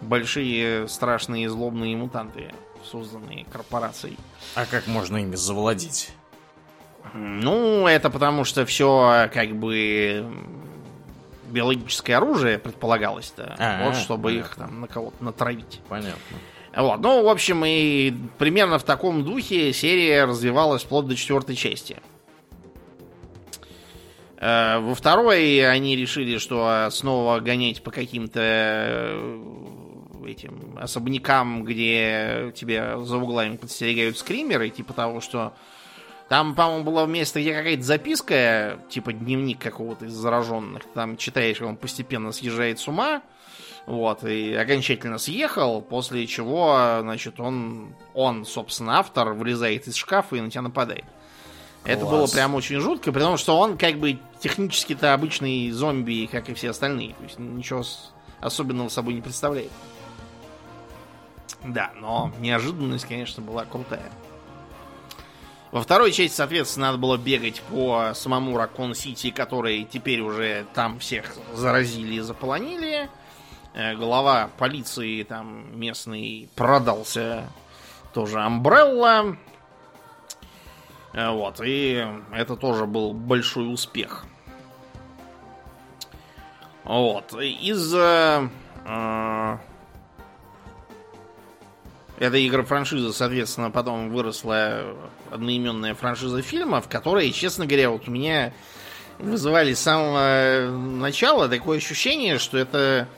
[0.00, 2.52] большие страшные злобные мутанты,
[2.84, 4.16] созданные корпорацией.
[4.54, 6.12] А как можно ими завладеть?
[7.14, 10.26] Ну, это потому что все как бы
[11.48, 13.56] биологическое оружие предполагалось-то.
[13.58, 13.86] А-а-а.
[13.86, 15.80] Вот чтобы их там на кого-то натравить.
[15.88, 16.38] Понятно.
[16.76, 21.96] Вот, ну, в общем, и примерно в таком духе серия развивалась вплоть до четвертой части.
[24.40, 29.40] Э, во второй они решили, что снова гонять по каким-то э,
[30.26, 35.52] этим особнякам, где тебя за углами подстерегают скримеры, типа того, что
[36.30, 40.84] там, по-моему, было место, где какая-то записка, типа дневник какого-то из зараженных.
[40.94, 43.22] Там читаешь, он постепенно съезжает с ума.
[43.86, 50.40] Вот, и окончательно съехал, после чего, значит, он, он, собственно, автор, вылезает из шкафа и
[50.40, 51.04] на тебя нападает.
[51.82, 51.96] Класс.
[51.96, 56.54] Это было прям очень жутко, потому что он как бы технически-то обычный зомби, как и
[56.54, 57.14] все остальные.
[57.14, 57.82] То есть ничего
[58.40, 59.70] особенного собой не представляет.
[61.62, 64.10] Да, но неожиданность, конечно, была крутая.
[65.72, 70.98] Во второй части, соответственно, надо было бегать по самому Ракон Сити, который теперь уже там
[70.98, 73.08] всех заразили и заполонили.
[73.74, 77.44] Э, глава полиции там местный продался
[78.12, 79.36] тоже Амбрелла.
[81.12, 84.24] Э, вот, и это тоже был большой успех.
[86.84, 88.48] Вот, из э,
[92.18, 94.94] этой игры франшизы, соответственно, потом выросла
[95.30, 98.52] одноименная франшиза фильмов, которые, честно говоря, вот у меня
[99.18, 103.08] вызывали с самого начала такое ощущение, что это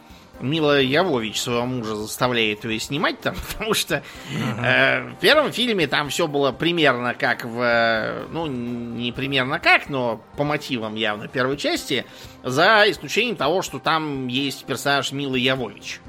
[0.43, 4.65] Мила Явович своего мужа заставляет ее снимать там, потому что uh-huh.
[4.65, 8.27] э, в первом фильме там все было примерно как в...
[8.31, 12.05] Ну, не примерно как, но по мотивам явно первой части,
[12.43, 16.01] за исключением того, что там есть персонаж Милы Явович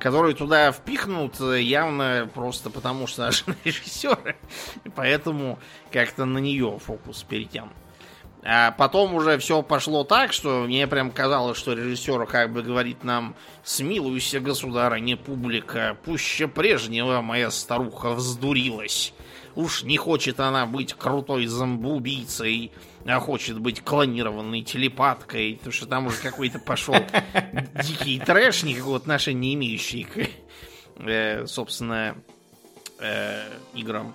[0.00, 4.34] который туда впихнут э, явно просто потому, что она жена режиссера.
[4.84, 5.58] И поэтому
[5.92, 7.74] как-то на нее фокус перетянут.
[8.42, 13.04] А потом уже все пошло так, что мне прям казалось, что режиссер как бы говорит
[13.04, 19.12] нам «Смилуйся, государыня публика, пуще прежнего моя старуха вздурилась».
[19.56, 22.72] Уж не хочет она быть крутой зомбоубийцей,
[23.04, 26.94] а хочет быть клонированной телепаткой, потому что там уже какой-то пошел
[27.82, 30.28] дикий трэш, никакого отношения не имеющий к,
[30.98, 32.16] э, собственно,
[33.00, 33.42] э,
[33.74, 34.14] играм.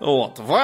[0.00, 0.38] Вот.
[0.38, 0.54] В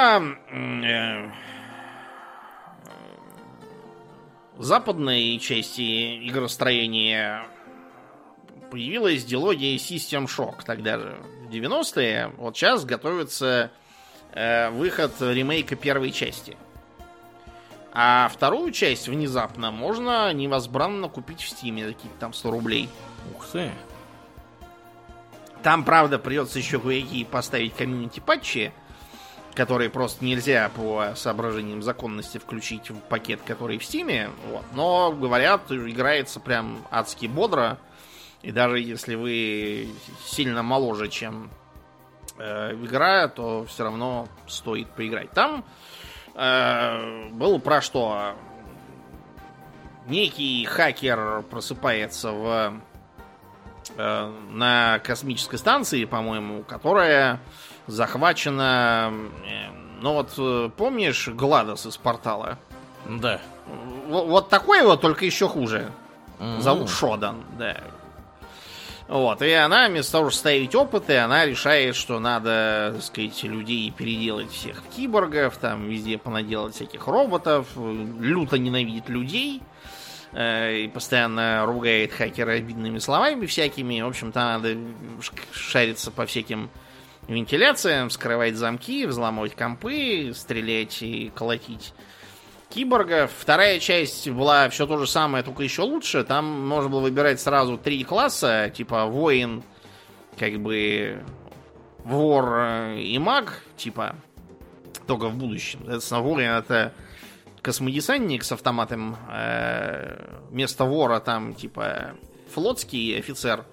[4.62, 7.46] западной части игростроения
[8.70, 12.32] появилась дилогия System Shock тогда же, в 90-е.
[12.36, 13.70] Вот сейчас готовится
[14.32, 16.56] э, выход ремейка первой части.
[17.92, 22.88] А вторую часть внезапно можно невозбранно купить в Стиме, какие-то там 100 рублей.
[23.36, 23.70] Ух ты.
[25.62, 28.72] Там, правда, придется еще кое-какие поставить комьюнити патчи,
[29.54, 34.30] которые просто нельзя по соображениям законности включить в пакет, который в Стиме.
[34.50, 34.64] Вот.
[34.72, 37.78] Но, говорят, играется прям адски бодро.
[38.42, 39.88] И даже если вы
[40.24, 41.50] сильно моложе, чем
[42.38, 45.30] э, игра, то все равно стоит поиграть.
[45.30, 45.64] Там
[46.34, 48.34] Э, было про что?
[50.06, 52.80] Некий хакер просыпается в,
[53.96, 57.40] э, на космической станции, по-моему, которая
[57.86, 59.12] захвачена...
[59.46, 62.58] Э, ну вот, помнишь Гладос из портала?
[63.08, 63.40] Да.
[64.06, 65.90] Вот, вот такой вот, только еще хуже.
[66.38, 66.60] Угу.
[66.60, 67.76] Зовут Шодан, да.
[69.06, 73.90] Вот, и она вместо того, чтобы ставить опыты, она решает, что надо, так сказать, людей
[73.90, 79.62] переделать всех в киборгов, там везде понаделать всяких роботов, люто ненавидит людей,
[80.32, 84.00] э, и постоянно ругает хакера обидными словами всякими.
[84.00, 84.76] В общем-то, надо
[85.52, 86.70] шариться по всяким
[87.28, 91.92] вентиляциям, вскрывать замки, взламывать компы, стрелять и колотить
[92.70, 93.30] киборгов.
[93.38, 96.24] Вторая часть была все то же самое, только еще лучше.
[96.24, 99.62] Там можно было выбирать сразу три класса, типа воин,
[100.38, 101.22] как бы
[102.04, 104.16] вор э, и маг, типа,
[105.06, 105.80] только в будущем.
[105.80, 106.92] Соответственно, воин это
[107.62, 109.16] космодесантник с автоматом.
[109.30, 112.14] Э, вместо вора там, типа,
[112.52, 113.64] флотский офицер.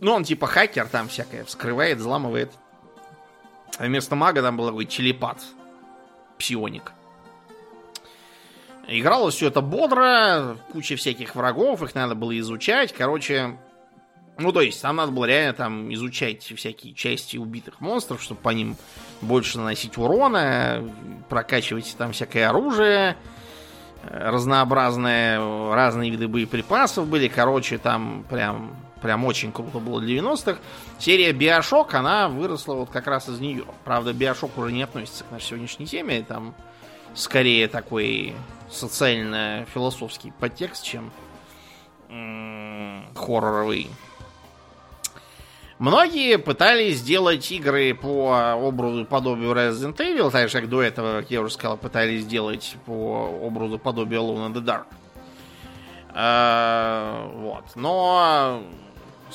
[0.00, 2.52] Ну, он типа хакер там всякое, вскрывает, взламывает.
[3.78, 5.42] А вместо мага там был такой телепат.
[6.38, 6.92] Псионик.
[8.88, 12.92] Игралось все это бодро, куча всяких врагов, их надо было изучать.
[12.92, 13.58] Короче,
[14.38, 18.50] ну, то есть, там надо было реально там изучать всякие части убитых монстров, чтобы по
[18.50, 18.76] ним
[19.22, 20.84] больше наносить урона,
[21.30, 23.16] прокачивать там всякое оружие,
[24.04, 25.38] разнообразные,
[25.74, 27.28] разные виды боеприпасов были.
[27.28, 28.76] Короче, там прям,
[29.06, 30.58] прям очень круто было для 90-х.
[30.98, 33.64] Серия Биошок, она выросла вот как раз из нее.
[33.84, 36.56] Правда, Биошок уже не относится к нашей сегодняшней теме, там
[37.14, 38.34] скорее такой
[38.68, 41.12] социально-философский подтекст, чем
[43.14, 43.88] хорроровый.
[45.78, 51.30] Многие пытались сделать игры по образу подобию Resident Evil, так же, как до этого, как
[51.30, 54.86] я уже сказал, пытались сделать по образу подобию Alone in the Dark.
[56.18, 57.64] А, вот.
[57.74, 58.62] Но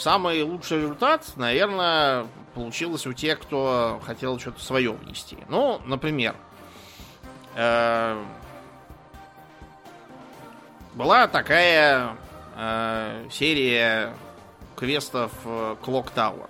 [0.01, 5.37] самый лучший результат, наверное, получилось у тех, кто хотел что-то свое внести.
[5.47, 6.35] Ну, например,
[7.55, 8.23] э,
[10.93, 12.17] была такая
[12.57, 14.13] э, серия
[14.75, 16.49] квестов э, Clock Tower,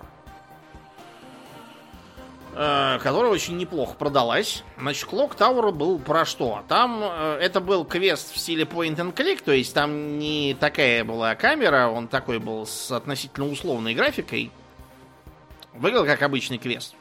[2.52, 4.62] которая очень неплохо продалась.
[4.78, 6.62] Значит, Clock Tower был про что?
[6.68, 11.04] Там э, это был квест в стиле point and click, то есть там не такая
[11.04, 14.50] была камера, он такой был с относительно условной графикой.
[15.72, 16.94] Выглядел как обычный квест.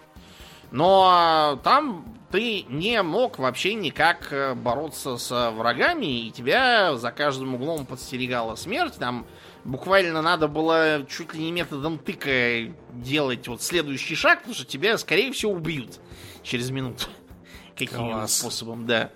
[0.71, 7.55] Но там ты не мог вообще никак э, бороться с врагами, и тебя за каждым
[7.55, 8.95] углом подстерегала смерть.
[8.97, 9.25] Там
[9.63, 14.97] буквально надо было чуть ли не методом тыка делать вот следующий шаг, потому что тебя,
[14.97, 15.99] скорее всего, убьют
[16.43, 17.05] через минуту.
[17.77, 19.11] Каким способом, да.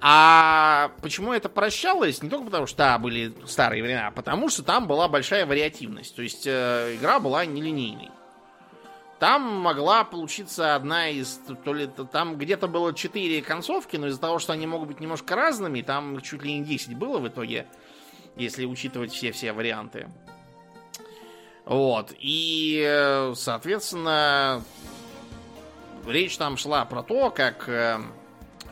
[0.00, 2.22] А почему это прощалось?
[2.22, 6.14] Не только потому, что да, были старые времена, а потому что там была большая вариативность.
[6.14, 8.10] То есть э, игра была нелинейной.
[9.18, 11.40] Там могла получиться одна из...
[11.64, 15.34] То ли там где-то было 4 концовки, но из-за того, что они могут быть немножко
[15.34, 17.66] разными, там чуть ли не 10 было в итоге,
[18.38, 20.08] если учитывать все-все варианты.
[21.64, 22.14] Вот.
[22.18, 24.62] И, соответственно,
[26.06, 28.00] речь там шла про то, как э,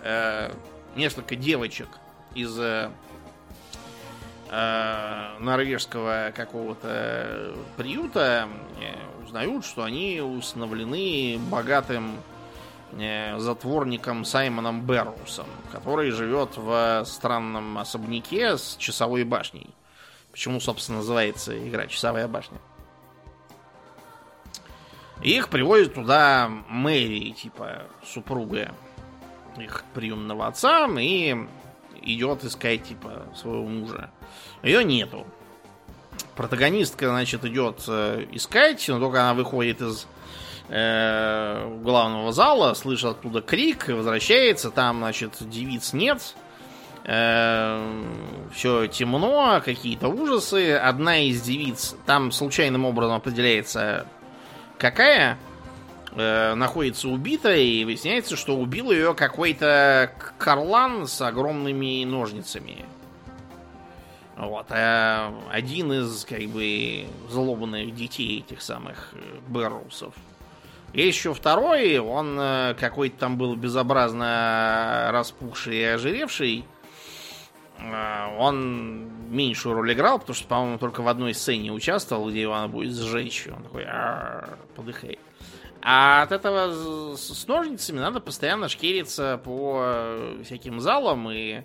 [0.02, 0.50] э,
[0.94, 1.88] несколько девочек
[2.34, 2.90] из э,
[4.50, 8.48] э норвежского какого-то приюта
[8.80, 12.35] э, узнают, что они установлены богатым э,
[12.92, 19.74] затворником Саймоном Беррусом, который живет в странном особняке с часовой башней.
[20.30, 22.58] Почему, собственно, называется игра Часовая башня?
[25.22, 28.74] их привозят туда Мэри, типа супруга
[29.58, 31.34] их приемного отца, и
[32.02, 34.10] идет искать, типа, своего мужа.
[34.62, 35.26] Ее нету.
[36.34, 40.06] Протагонистка, значит, идет э, искать, но только она выходит из
[40.68, 46.34] э, главного зала, слышит оттуда крик, возвращается, там, значит, девиц нет,
[47.04, 48.04] э,
[48.54, 50.72] все темно, какие-то ужасы.
[50.74, 54.06] Одна из девиц, там случайным образом определяется,
[54.78, 55.38] какая,
[56.12, 62.84] э, находится убитой, и выясняется, что убил ее какой-то карлан с огромными ножницами.
[64.36, 64.66] Вот.
[64.68, 69.38] А один из, как бы, злобных детей этих самых э,
[70.96, 76.64] Есть еще второй, он э, какой-то там был безобразно распухший и ожиревший.
[77.78, 82.54] Э, он меньшую роль играл, потому что, по-моему, только в одной сцене участвовал, где его
[82.54, 83.46] надо будет сжечь.
[83.54, 83.86] Он такой
[84.74, 85.18] подыхает.
[85.82, 91.62] А от этого с ножницами надо постоянно шкериться по всяким залам и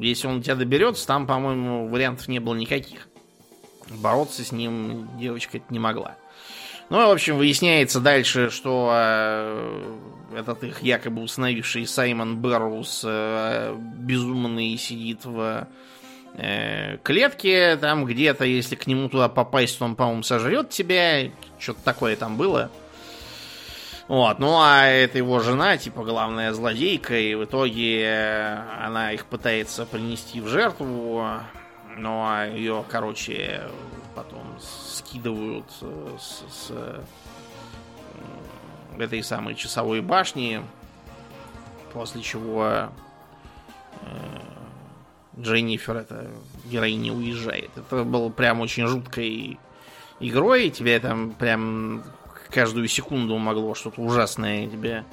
[0.00, 3.08] если он тебя доберется, там, по-моему, вариантов не было никаких.
[3.90, 6.16] Бороться с ним девочка не могла.
[6.90, 9.96] Ну, в общем, выясняется дальше, что э,
[10.36, 15.68] этот их якобы установивший Саймон Берроуз э, безумный сидит в
[16.34, 21.30] э, клетке, там где-то, если к нему туда попасть, то он, по-моему, сожрет тебя.
[21.60, 22.72] Что-то такое там было.
[24.08, 29.26] Вот, ну а это его жена, типа, главная злодейка, и в итоге э, она их
[29.26, 31.24] пытается принести в жертву,
[31.96, 33.62] ну а ее, короче,
[34.14, 35.66] потом скидывают
[36.18, 36.72] с, с
[38.98, 40.62] этой самой часовой башни,
[41.92, 42.90] после чего
[44.02, 44.08] э,
[45.38, 46.30] Дженнифер, эта
[46.64, 47.70] героиня, уезжает.
[47.76, 49.58] Это было прям очень жуткой
[50.20, 52.04] игрой, тебя там прям
[52.50, 55.04] каждую секунду могло что-то ужасное тебе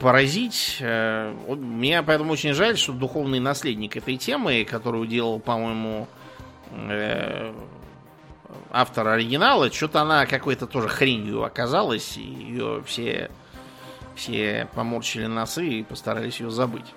[0.00, 0.78] поразить.
[0.80, 6.08] Э, мне поэтому очень жаль, что духовный наследник этой темы, которую делал, по-моему,
[6.72, 7.52] э,
[8.70, 13.30] автор оригинала, что-то она какой-то тоже хренью оказалась, и ее все,
[14.16, 16.94] все поморщили носы и постарались ее забыть.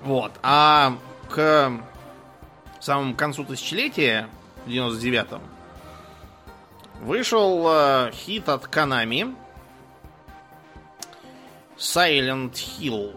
[0.00, 0.32] Вот.
[0.42, 0.96] А
[1.28, 1.70] к
[2.80, 4.28] самому концу тысячелетия,
[4.64, 5.42] в 99-м,
[7.02, 9.36] вышел э, хит от Konami
[11.80, 13.16] Silent Hill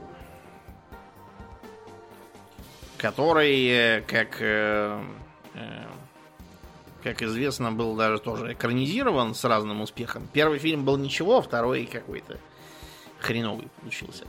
[3.03, 5.03] который, э, как, э,
[5.55, 5.83] э,
[7.03, 10.29] как известно, был даже тоже экранизирован с разным успехом.
[10.31, 12.39] Первый фильм был ничего, второй какой-то
[13.19, 14.23] хреновый получился.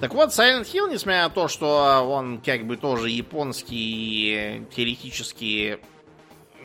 [0.00, 5.78] Так вот, Silent Hill, несмотря на то, что он как бы тоже японский, теоретически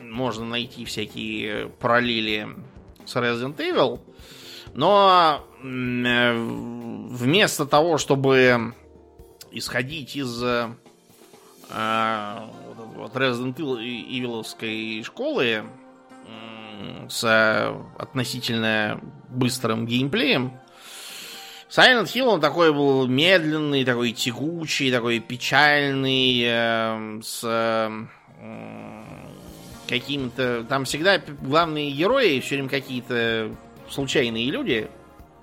[0.00, 2.48] можно найти всякие параллели
[3.04, 4.00] с Resident Evil,
[4.72, 8.74] но вместо того, чтобы
[9.50, 10.42] исходить из
[11.70, 12.50] а,
[12.96, 15.64] вот Resident Evil школы
[17.08, 19.00] с относительно
[19.30, 20.52] быстрым геймплеем.
[21.74, 27.90] Silent Hill, он такой был медленный, такой тягучий, такой печальный, э, с э,
[29.88, 30.64] каким-то...
[30.68, 33.50] Там всегда главные герои все время какие-то
[33.90, 34.88] случайные люди,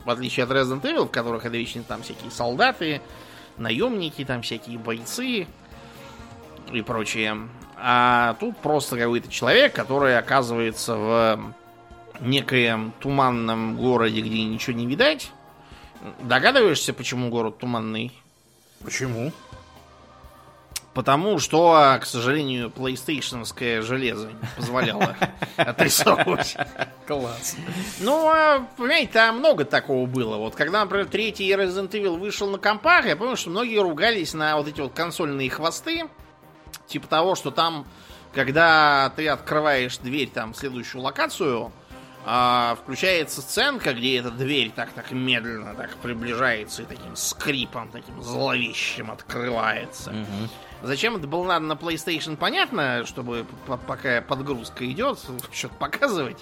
[0.05, 3.01] в отличие от Resident Evil, в которых это вечно там всякие солдаты,
[3.57, 5.47] наемники, там всякие бойцы,
[6.71, 7.49] и прочее.
[7.77, 11.53] А тут просто какой-то человек, который оказывается в
[12.19, 15.31] некоем туманном городе, где ничего не видать.
[16.21, 18.11] Догадываешься, почему город туманный?
[18.83, 19.31] Почему?
[20.93, 25.15] Потому что, к сожалению, PlayStationское железо не позволяло
[25.55, 26.57] отрисовывать.
[27.07, 27.55] Класс.
[28.01, 30.35] Ну, а, понимаете, там много такого было.
[30.35, 34.57] Вот когда, например, третий Resident Evil вышел на компах, я помню, что многие ругались на
[34.57, 36.09] вот эти вот консольные хвосты,
[36.91, 37.87] Типа того, что там,
[38.33, 41.71] когда ты открываешь дверь там в следующую локацию,
[42.25, 48.21] а, включается сценка, где эта дверь так так медленно так приближается и таким скрипом, таким
[48.21, 50.11] зловещим открывается.
[50.11, 50.49] Угу.
[50.83, 53.45] Зачем это было надо на PlayStation, понятно, чтобы
[53.87, 55.19] пока подгрузка идет,
[55.51, 56.37] что-то показывать,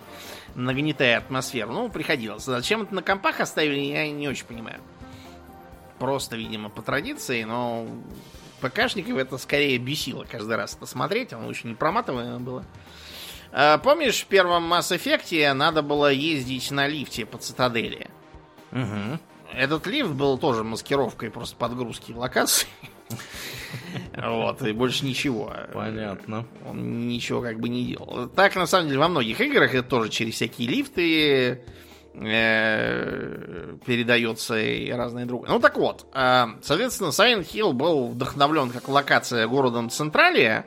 [0.55, 1.73] нагнетая атмосферу.
[1.73, 2.43] Ну, приходилось.
[2.43, 4.79] Зачем это на компах оставили, я не очень понимаю.
[5.99, 7.85] Просто, видимо, по традиции, но
[8.61, 12.65] ПКшников это скорее бесило каждый раз это смотреть, оно очень непроматываемо было.
[13.51, 18.09] А, помнишь, в первом Mass Effect надо было ездить на лифте по цитадели?
[18.71, 19.19] Угу.
[19.53, 22.67] Этот лифт был тоже маскировкой просто подгрузки локаций.
[24.15, 25.53] Вот, и больше ничего.
[25.73, 26.45] Понятно.
[26.67, 28.27] Он ничего как бы не делал.
[28.27, 31.61] Так, на самом деле, во многих играх это тоже через всякие лифты
[32.21, 35.49] Э, передается и разные другое.
[35.49, 40.65] Ну так вот, э, соответственно, Silent Hill был вдохновлен как локация городом Централия,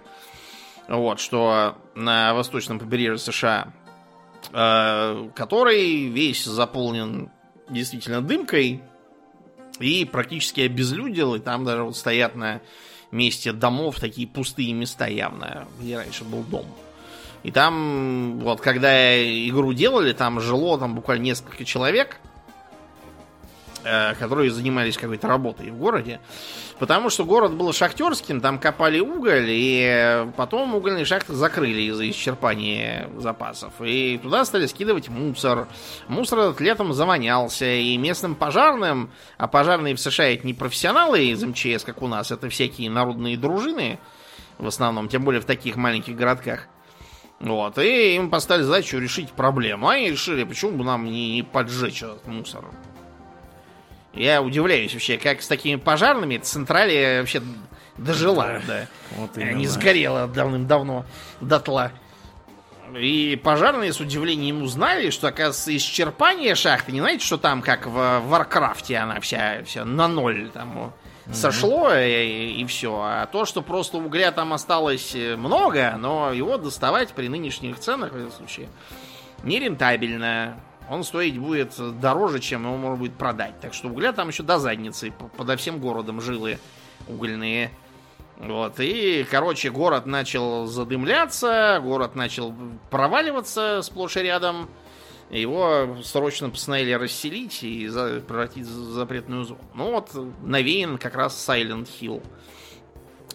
[0.88, 3.72] вот, что на восточном побережье США,
[4.52, 7.30] э, который весь заполнен
[7.68, 8.82] действительно дымкой
[9.82, 12.60] и практически обезлюдил, и там даже вот стоят на
[13.10, 16.66] месте домов такие пустые места явно, где раньше был дом.
[17.42, 22.18] И там, вот, когда игру делали, там жило там буквально несколько человек,
[24.18, 26.20] которые занимались какой-то работой в городе.
[26.78, 33.08] Потому что город был шахтерским, там копали уголь, и потом угольные шахты закрыли из-за исчерпания
[33.18, 33.72] запасов.
[33.80, 35.68] И туда стали скидывать мусор.
[36.08, 41.42] Мусор этот летом завонялся, и местным пожарным, а пожарные в США это не профессионалы из
[41.42, 43.98] МЧС, как у нас, это всякие народные дружины,
[44.58, 46.68] в основном, тем более в таких маленьких городках,
[47.40, 49.88] вот, и им поставили задачу решить проблему.
[49.88, 52.64] Они решили, почему бы нам не поджечь этот мусор.
[54.12, 57.42] Я удивляюсь вообще, как с такими пожарными Централия вообще
[57.96, 58.86] дожила, да.
[59.16, 61.06] Вот Не сгорела давным-давно
[61.40, 61.92] дотла.
[62.94, 68.20] И пожарные с удивлением узнали, что, оказывается, исчерпание шахты, не знаете, что там, как в
[68.26, 70.92] Warcraft е, она вся, вся на ноль там
[71.32, 73.00] сошло и, и все.
[73.02, 78.12] А то, что просто угля там осталось э, много, но его доставать при нынешних ценах
[78.12, 78.68] в этом случае
[79.42, 80.60] нерентабельно.
[80.92, 83.58] Он стоить будет дороже, чем его можно будет продать.
[83.60, 86.58] Так что угля там еще до задницы, подо всем городом жилы
[87.08, 87.70] угольные.
[88.36, 92.54] Вот, и, короче, город начал задымляться, город начал
[92.90, 94.68] проваливаться сплошь и рядом.
[95.30, 99.60] Его срочно постановили расселить и за, превратить в запретную зону.
[99.74, 100.10] Ну вот,
[100.42, 102.22] навеян как раз Silent Hill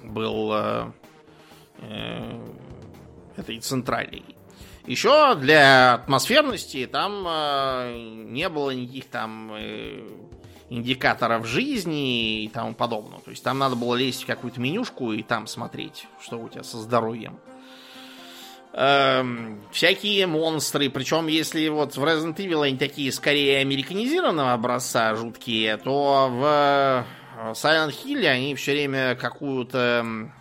[0.04, 0.92] был э,
[1.80, 2.40] э,
[3.36, 4.37] этой центральной.
[4.88, 7.98] Еще для атмосферности там э,
[8.30, 10.02] не было никаких там э,
[10.70, 13.22] индикаторов жизни и тому подобного.
[13.22, 16.64] То есть там надо было лезть в какую-то менюшку и там смотреть, что у тебя
[16.64, 17.38] со здоровьем
[18.78, 20.90] эм, всякие монстры.
[20.90, 27.06] Причем, если вот в Resident Evil они такие скорее американизированного образца жуткие, то в
[27.40, 30.32] э, Silent Hill они все время какую-то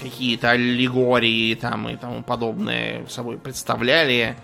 [0.00, 4.36] какие-то аллегории там и тому подобное собой представляли.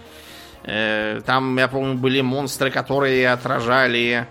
[0.65, 4.27] Э, там, я помню, были монстры, которые отражали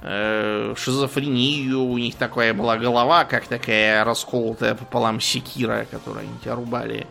[0.00, 1.82] э, шизофрению.
[1.82, 7.06] У них такая была голова, как такая расколотая пополам секира, которую они тебя рубали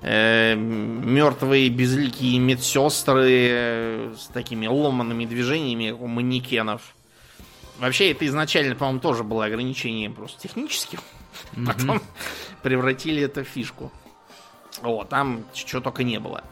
[0.00, 6.94] э, мертвые безликие медсестры с такими ломанными движениями у манекенов.
[7.78, 11.00] Вообще, это изначально, по-моему, тоже было ограничением просто техническим.
[11.54, 11.66] Mm-hmm.
[11.66, 12.02] Потом
[12.62, 13.92] превратили это в фишку.
[14.82, 16.44] О, там чего только не было.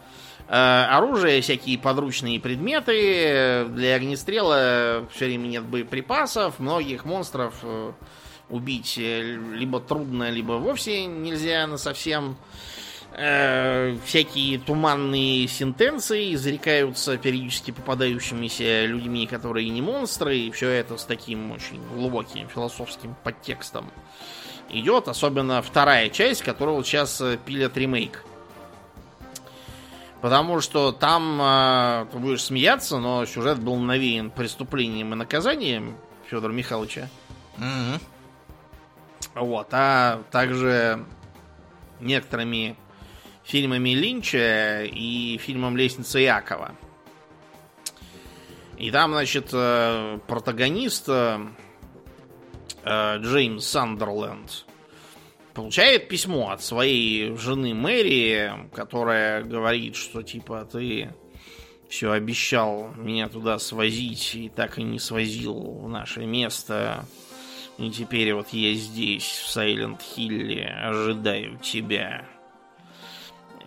[0.49, 3.66] Э, оружие, всякие подручные предметы.
[3.70, 6.59] Для огнестрела все время нет боеприпасов.
[6.59, 7.93] Многих монстров э,
[8.49, 9.22] убить э,
[9.55, 12.37] либо трудно, либо вовсе нельзя на совсем.
[13.18, 21.05] Э, всякие туманные сентенции изрекаются периодически попадающимися людьми, которые не монстры, и все это с
[21.05, 23.91] таким очень глубоким философским подтекстом
[24.70, 28.24] идет, особенно вторая часть, которую вот сейчас э, пилят ремейк.
[30.20, 35.96] Потому что там, э, ты будешь смеяться, но сюжет был навеян преступлением и наказанием
[36.28, 37.08] Федора Михайловича.
[37.58, 38.00] Mm-hmm.
[39.34, 41.04] Вот, а также
[42.00, 42.76] некоторыми
[43.44, 46.74] фильмами Линча и фильмом «Лестница Якова».
[48.78, 51.46] И там, значит, э, протагонист э,
[52.87, 54.64] Джеймс Сандерленд
[55.55, 61.14] получает письмо от своей жены Мэри, которая говорит, что типа ты
[61.89, 67.07] все обещал меня туда свозить и так и не свозил в наше место.
[67.78, 72.24] И теперь вот я здесь, в Сайленд Хилле, ожидаю тебя.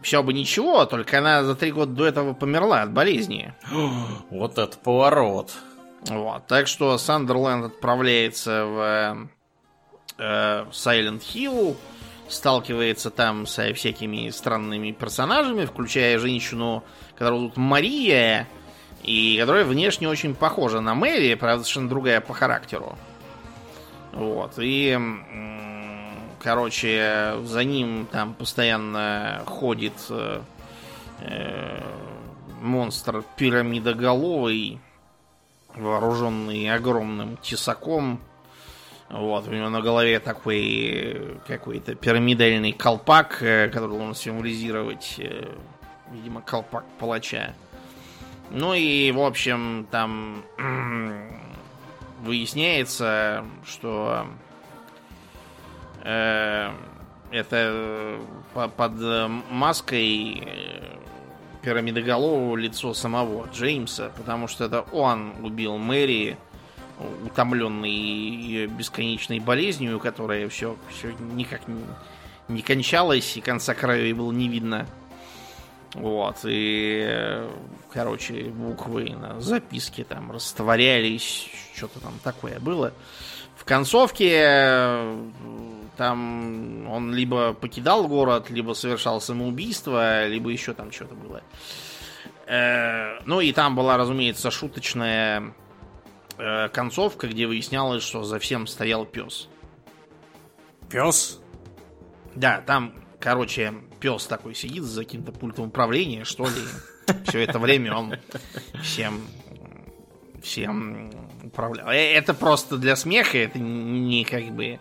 [0.02, 3.54] Все бы ничего, только она за три года до этого померла от болезни.
[4.30, 5.54] Вот это поворот.
[6.08, 9.28] Вот, так что Сандерленд отправляется в
[10.18, 11.76] э, Silent Hill,
[12.30, 16.84] сталкивается там со всякими странными персонажами, включая женщину,
[17.16, 18.48] которую зовут Мария,
[19.04, 22.98] и которая внешне очень похожа на Мэри, правда, совершенно другая по характеру.
[24.14, 24.98] Вот, и
[26.42, 30.42] Короче, за ним там постоянно ходит э,
[31.20, 31.82] э,
[32.62, 34.80] монстр пирамидоголовый,
[35.76, 38.20] вооруженный огромным тесаком.
[39.10, 45.48] Вот, у него на голове такой какой-то пирамидальный колпак, э, который должен символизировать, э,
[46.12, 47.56] видимо, колпак палача.
[48.52, 50.44] Ну и, в общем, там
[52.22, 54.28] выясняется, что
[56.04, 56.72] Э,
[57.32, 58.20] это э,
[58.54, 58.94] под
[59.52, 60.89] маской э,
[61.62, 66.38] пирамидоголового лицо самого Джеймса, потому что это он убил Мэри,
[67.26, 71.82] утомленный ее бесконечной болезнью, которая все, все никак не,
[72.48, 74.88] не кончалась, и конца края было не видно.
[75.94, 77.48] Вот, и,
[77.92, 82.94] короче, буквы на записке там растворялись, что-то там такое было.
[83.56, 85.02] В концовке
[86.00, 91.42] там он либо покидал город, либо совершал самоубийство, либо еще там что-то было.
[92.48, 95.54] Э, ну и там была, разумеется, шуточная
[96.38, 99.50] э, концовка, где выяснялось, что за всем стоял пес.
[100.90, 101.42] Пес?
[102.34, 106.62] Да, там, короче, пес такой сидит за каким-то пультом управления, что ли.
[107.28, 108.16] Все это время он
[108.82, 109.20] всем
[110.42, 111.12] всем
[111.44, 111.90] управлял.
[111.90, 114.80] Э, это просто для смеха, это не как бы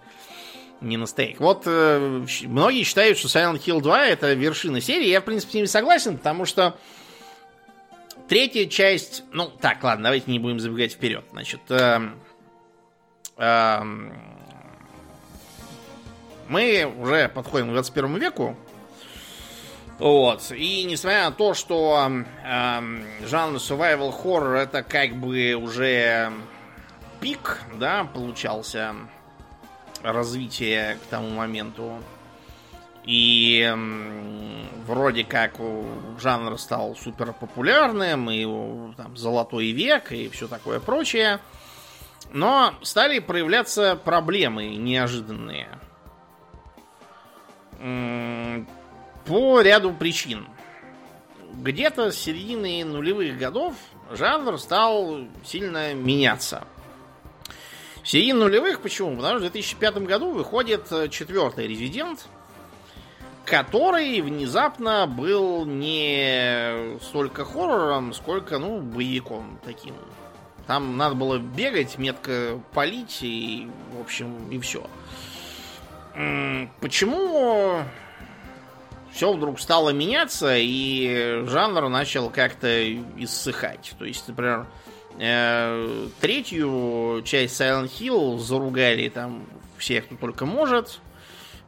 [0.81, 1.41] не настоящих.
[1.41, 5.09] Вот э, многие считают, что Silent Hill 2 это вершина серии.
[5.09, 6.76] Я, в принципе, с ними согласен, потому что
[8.29, 9.24] третья часть...
[9.33, 11.24] Ну, так, ладно, давайте не будем забегать вперед.
[11.33, 12.01] Значит, э,
[13.37, 13.81] э,
[16.49, 18.57] мы уже подходим к 21 веку.
[19.99, 20.53] Вот.
[20.53, 22.09] И несмотря на то, что
[22.45, 22.81] э,
[23.26, 26.33] жанр survival horror это как бы уже
[27.20, 28.95] пик, да, получался
[30.03, 32.03] развития к тому моменту.
[33.05, 33.74] И
[34.86, 35.55] вроде как
[36.20, 38.44] жанр стал супер популярным, и
[38.96, 41.40] там золотой век, и все такое прочее.
[42.32, 45.68] Но стали проявляться проблемы неожиданные.
[49.24, 50.46] По ряду причин.
[51.55, 53.74] Где-то с середины нулевых годов
[54.11, 56.64] жанр стал сильно меняться.
[58.09, 59.16] В середине нулевых почему?
[59.16, 62.26] Потому что в 2005 году выходит э, четвертый резидент,
[63.44, 69.94] который внезапно был не столько хоррором, сколько, ну, боевиком таким.
[70.66, 74.86] Там надо было бегать, метко палить и, в общем, и все.
[76.80, 77.82] Почему
[79.12, 83.94] все вдруг стало меняться, и жанр начал как-то иссыхать?
[83.98, 84.66] То есть, например,
[86.20, 89.46] третью часть Silent Hill заругали там
[89.76, 91.00] всех, кто только может.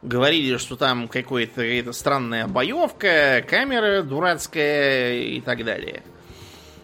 [0.01, 6.01] Говорили, что там какая-то какая странная боевка, камера дурацкая и так далее.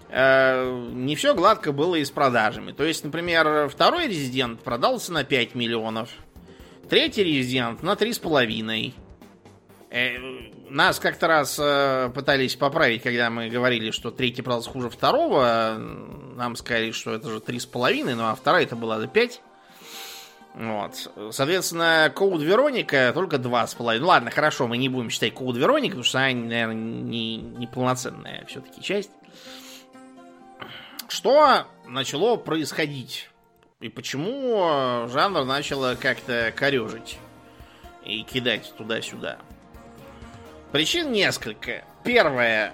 [0.09, 2.73] Э, не все гладко было и с продажами.
[2.73, 6.09] То есть, например, второй резидент продался на 5 миллионов–
[6.89, 8.93] Третий резидент на три с половиной.
[8.95, 9.06] Э,
[10.69, 15.75] нас как-то раз э, пытались поправить, когда мы говорили, что третий продался хуже второго.
[16.35, 19.41] Нам сказали, что это же три с половиной, ну а вторая это была до пять.
[20.53, 21.11] Вот.
[21.31, 24.01] Соответственно, Code Вероника только два с половиной.
[24.01, 27.67] Ну ладно, хорошо, мы не будем считать Code Вероника, потому что она, наверное, не, не
[27.67, 29.11] полноценная все-таки часть.
[31.07, 33.29] Что начало происходить
[33.79, 37.19] и почему э, жанр начало как-то корежить
[38.03, 39.37] и кидать туда-сюда?
[40.71, 41.83] Причин несколько.
[42.03, 42.73] Первое.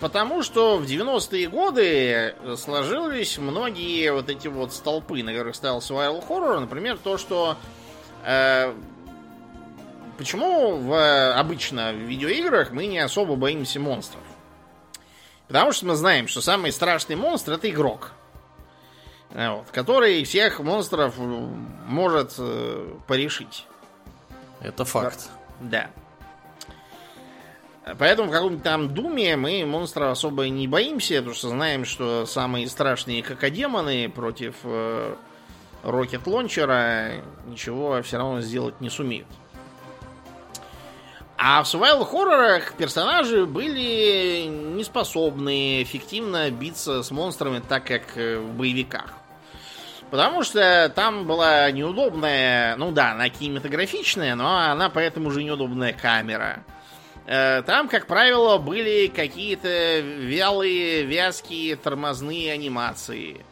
[0.00, 6.26] Потому что в 90-е годы сложились многие вот эти вот столпы, на которых стоял survival
[6.26, 6.58] horror.
[6.60, 7.56] Например, то, что...
[8.24, 8.74] Э,
[10.18, 14.22] почему в, обычно в видеоиграх мы не особо боимся монстров?
[15.46, 18.12] Потому что мы знаем, что самый страшный монстр это игрок.
[19.30, 23.66] Вот, который всех монстров может э, порешить.
[24.60, 25.28] Это факт.
[25.60, 25.90] Да.
[27.98, 32.68] Поэтому в каком-нибудь там Думе мы монстров особо не боимся, потому что знаем, что самые
[32.68, 35.14] страшные какодемоны против э,
[35.84, 39.28] Рокет Лончера ничего все равно сделать не сумеют.
[41.38, 48.38] А в survival хоррорах персонажи были не способны эффективно биться с монстрами так, как э,
[48.38, 49.12] в боевиках.
[50.10, 56.64] Потому что там была неудобная, ну да, она кинематографичная, но она поэтому же неудобная камера.
[57.26, 63.44] Э, там, как правило, были какие-то вялые, вязкие, тормозные анимации.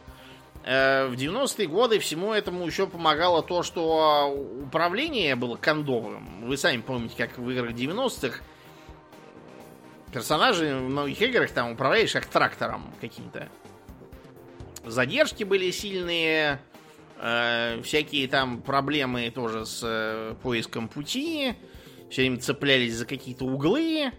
[0.63, 6.47] Э, в 90-е годы всему этому еще помогало то, что управление было кондовым.
[6.47, 8.39] Вы сами помните, как в играх 90-х
[10.13, 13.49] персонажи в многих играх там управляешь как трактором каким-то.
[14.85, 16.61] Задержки были сильные,
[17.19, 21.55] э, всякие там проблемы тоже с э, поиском пути,
[22.09, 24.11] все время цеплялись за какие-то углы,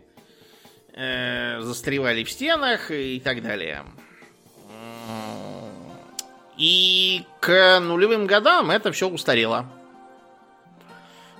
[0.92, 3.84] э, застревали в стенах и так далее.
[6.56, 9.66] И к нулевым годам это все устарело.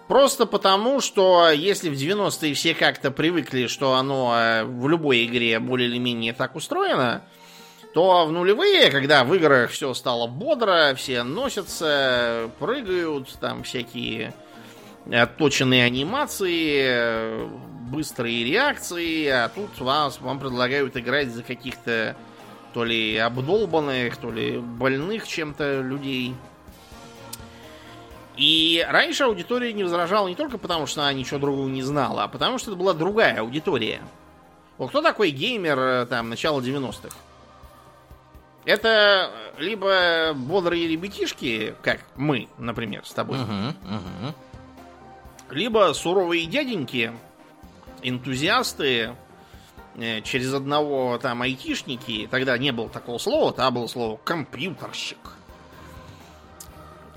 [0.09, 5.59] Просто потому, что если в 90-е все как-то привыкли, что оно э, в любой игре
[5.59, 7.23] более или менее так устроено,
[7.93, 14.33] то в нулевые, когда в играх все стало бодро, все носятся, прыгают, там всякие
[15.11, 17.49] отточенные анимации,
[17.91, 22.17] быстрые реакции, а тут вас, вам предлагают играть за каких-то
[22.75, 26.35] то ли обдолбанных, то ли больных чем-то людей.
[28.37, 32.29] И раньше аудитория не возражала не только потому, что она ничего другого не знала, а
[32.29, 34.03] потому что это была другая аудитория.
[34.77, 37.17] Вот кто такой геймер э, там начала 90-х?
[38.67, 44.35] Это либо бодрые ребятишки, как мы, например, с тобой, uh-huh, uh-huh.
[45.51, 47.13] Либо суровые дяденьки,
[48.03, 49.15] энтузиасты,
[49.99, 55.19] Э, через одного там айтишники, тогда не было такого слова, тогда было слово компьютерщик.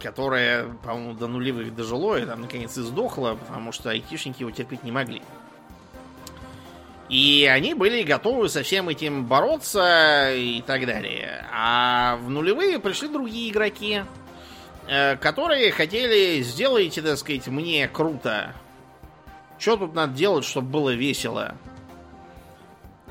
[0.02, 4.86] которое, по-моему, до нулевых дожило и там наконец и сдохло, потому что айтишники его терпеть
[4.86, 5.22] не могли.
[7.10, 11.46] И они были готовы со всем этим бороться и так далее.
[11.52, 14.04] А в нулевые пришли другие игроки,
[15.22, 18.56] которые хотели сделать, так сказать, мне круто.
[19.60, 21.56] Что тут надо делать, чтобы было весело?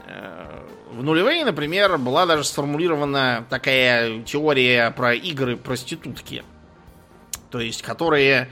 [0.07, 6.43] Э, в нулевые, например, была даже сформулирована такая теория про игры проститутки.
[7.51, 8.49] То есть, которые,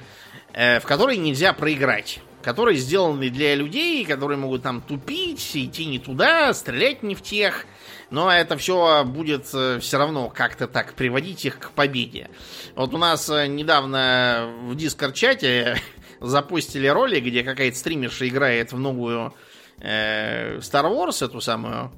[0.52, 5.98] э, в которые нельзя проиграть которые сделаны для людей, которые могут там тупить, идти не
[5.98, 7.66] туда, стрелять не в тех.
[8.10, 12.30] Но это все будет э, все равно как-то так приводить их к победе.
[12.76, 15.80] Вот у нас э, недавно в дискорд-чате
[16.20, 19.34] запустили ролик, где какая-то стримерша играет в новую
[19.80, 21.90] э, Star Wars, эту самую.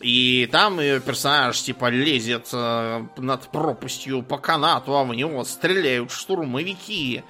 [0.00, 6.10] И там ее персонаж типа лезет э, над пропастью по канату, а в него стреляют
[6.10, 7.22] штурмовики.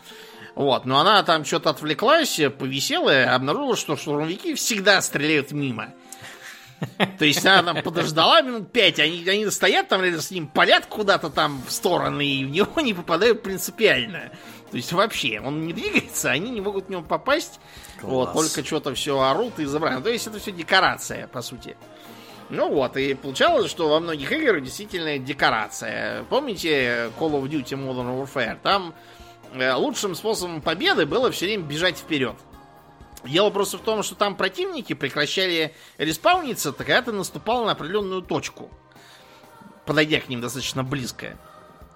[0.54, 5.92] Вот, но она там что-то отвлеклась, повисела обнаружила, что штурмовики всегда стреляют мимо.
[7.18, 10.86] То есть она там подождала минут пять, они, они стоят там рядом с ним, палят
[10.86, 14.30] куда-то там в стороны, и в него не попадают принципиально.
[14.70, 17.60] То есть вообще, он не двигается, они не могут в него попасть.
[18.00, 18.12] Класс.
[18.12, 20.00] Вот, только что-то все орут и забрали.
[20.02, 21.76] То есть это все декорация, по сути.
[22.48, 26.24] Ну вот, и получалось, что во многих играх действительно декорация.
[26.24, 28.58] Помните Call of Duty Modern Warfare?
[28.62, 28.94] Там
[29.52, 32.36] Э, лучшим способом победы было все время бежать вперед.
[33.24, 38.22] Дело просто в том, что там противники прекращали респауниться, так когда ты наступал на определенную
[38.22, 38.70] точку,
[39.84, 41.36] подойдя к ним достаточно близко.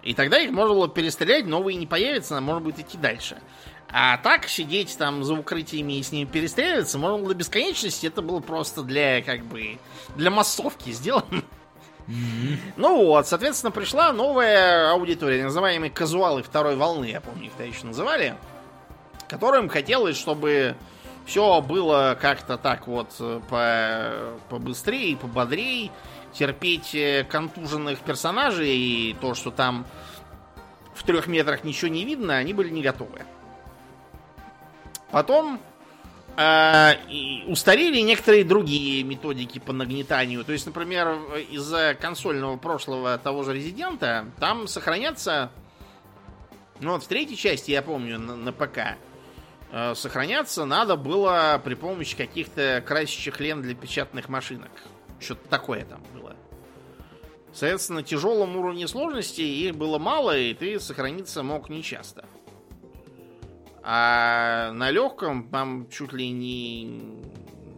[0.02, 3.38] И тогда их можно было перестрелять, новые не появятся, можно будет идти дальше.
[3.88, 8.06] А так сидеть там за укрытиями и с ними перестреливаться можно было до бесконечности.
[8.06, 9.78] Это было просто для, как бы,
[10.16, 11.42] для массовки сделано.
[12.76, 17.86] Ну вот, соответственно, пришла новая аудитория, называемые казуалы второй волны, я помню, их тогда еще
[17.86, 18.36] называли,
[19.26, 20.76] которым хотелось, чтобы
[21.26, 25.90] все было как-то так вот э, по, побыстрее, пободрее,
[26.32, 29.86] терпеть э, контуженных персонажей и то, что там
[30.94, 33.22] в трех метрах ничего не видно, они были не готовы.
[35.10, 35.60] Потом
[36.36, 36.96] а,
[37.46, 40.44] устарели некоторые другие методики по нагнетанию.
[40.44, 41.16] То есть, например,
[41.50, 45.50] из-за консольного прошлого того же Резидента там сохранятся...
[46.80, 48.96] Ну вот в третьей части, я помню, на, на ПК
[49.74, 54.70] э, сохраняться надо было при помощи каких-то красящих лент для печатных машинок.
[55.18, 56.36] Что-то такое там было.
[57.52, 62.24] Соответственно, тяжелом уровне сложности их было мало, и ты сохраниться мог нечасто.
[63.82, 66.84] А на легком там чуть ли не,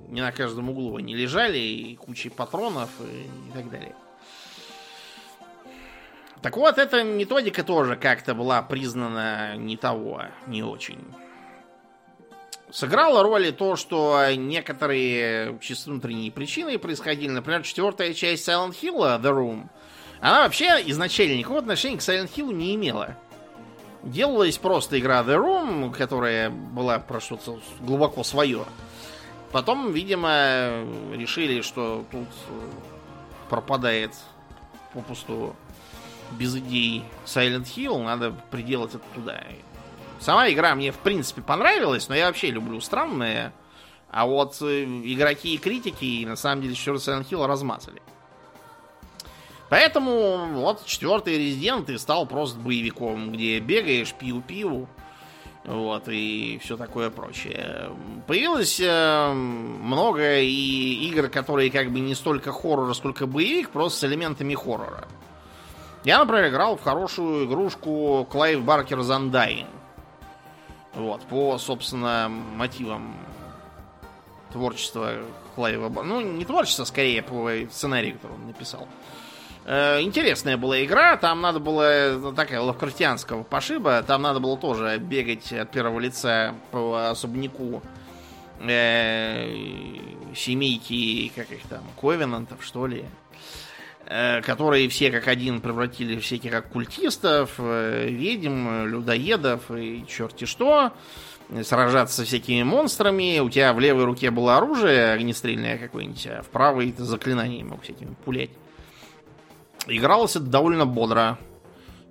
[0.09, 3.95] не на каждом углу они лежали, и кучей патронов и, и так далее.
[6.43, 11.01] Так вот, эта методика тоже как-то была признана не того, не очень.
[12.77, 17.31] Сыграло роль и то, что некоторые чисто внутренние причины происходили.
[17.31, 19.69] Например, четвертая часть Silent Hill, The Room,
[20.21, 23.17] она вообще изначально никакого отношения к Silent Hill не имела.
[24.03, 28.67] Делалась просто игра The Room, которая была про что-то глубоко свое.
[29.53, 32.29] Потом, видимо, решили, что тут
[33.49, 34.11] пропадает
[34.93, 35.57] попусту
[36.33, 39.43] без идей Silent Hill, надо приделать это туда.
[40.21, 43.53] Сама игра мне, в принципе, понравилась, но я вообще люблю странные.
[44.11, 48.01] А вот э, игроки и критики, на самом деле, еще Silent Hill размазали.
[49.69, 54.87] Поэтому вот четвертый резидент и стал просто боевиком, где бегаешь, пиу-пиу,
[55.65, 57.91] вот, и все такое прочее.
[58.29, 64.05] Появилось э, много и игр, которые как бы не столько хоррор, сколько боевик, просто с
[64.05, 65.09] элементами хоррора.
[66.05, 69.67] Я, например, играл в хорошую игрушку Clive Barker's Undying.
[70.97, 73.15] Вот, по, собственно, мотивам
[74.51, 75.13] творчества
[75.55, 78.89] Клайва Ну, не творчество, скорее, по сценарию, который он написал.
[79.67, 84.97] Э, интересная была игра, там надо было, ну, такая лавкрафтианского пошиба, там надо было тоже
[84.97, 87.83] бегать от первого лица по особняку
[88.61, 89.49] э,
[90.35, 93.05] семейки, как их там, ковенантов, что ли,
[94.45, 100.93] которые все как один превратили всяких как культистов, э, ведьм, людоедов и черти что,
[101.63, 106.49] сражаться со всякими монстрами, у тебя в левой руке было оружие огнестрельное какое-нибудь, а в
[106.49, 108.51] правой ты заклинания мог всякими пулять.
[109.87, 111.39] Игралось это довольно бодро.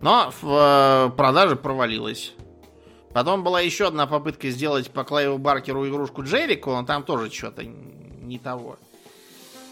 [0.02, 2.34] Но в э, продаже провалилось.
[3.14, 7.64] Потом была еще одна попытка сделать по Клайву Баркеру игрушку Джерику, но там тоже что-то
[7.64, 8.78] не того.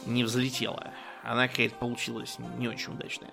[0.05, 0.91] Не взлетело.
[1.24, 3.32] Она какая-то получилась не очень удачная.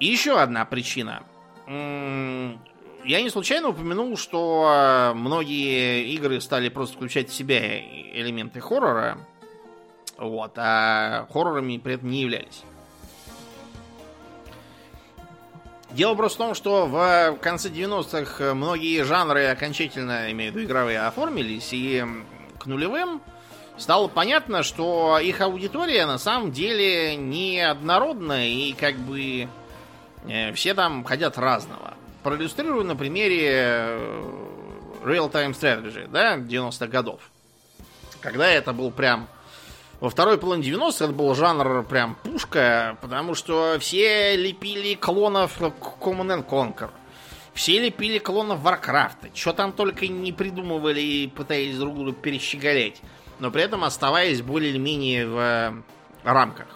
[0.00, 1.22] И еще одна причина.
[1.66, 9.18] я не случайно упомянул, что многие игры стали просто включать в себя элементы хоррора,
[10.16, 12.62] вот, а хоррорами при этом не являлись.
[15.90, 21.00] Дело просто в том, что в конце 90-х многие жанры окончательно, имею в виду игровые,
[21.00, 22.04] оформились, и
[22.58, 23.22] к нулевым
[23.78, 29.48] стало понятно, что их аудитория на самом деле не однородная, и как бы
[30.28, 31.94] э, все там хотят разного.
[32.22, 34.22] Проиллюстрирую на примере э,
[35.04, 37.20] Real-Time Strategy, да, 90-х годов.
[38.20, 39.28] Когда это был прям
[40.00, 46.46] во второй половине 90-х это был жанр прям пушка, потому что все лепили клонов Command
[46.46, 46.90] Conquer.
[47.52, 49.28] Все лепили клонов Варкрафта.
[49.34, 53.02] Что там только не придумывали и пытались друг друга перещеголять.
[53.38, 55.72] Но при этом оставаясь более или менее в э,
[56.24, 56.66] рамках.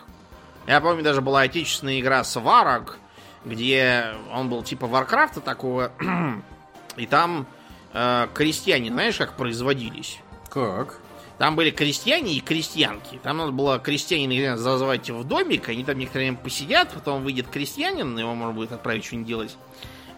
[0.66, 2.98] Я помню, даже была отечественная игра Сварог,
[3.44, 5.92] где он был типа Варкрафта такого.
[6.96, 7.46] и там
[7.92, 10.20] э, крестьяне, знаешь, как производились?
[10.48, 11.00] Как?
[11.38, 13.18] Там были крестьяне и крестьянки.
[13.22, 18.16] Там надо было крестьянина зазывать в домик, они там некоторое время посидят, потом выйдет крестьянин,
[18.16, 19.56] его можно будет отправить что-нибудь делать.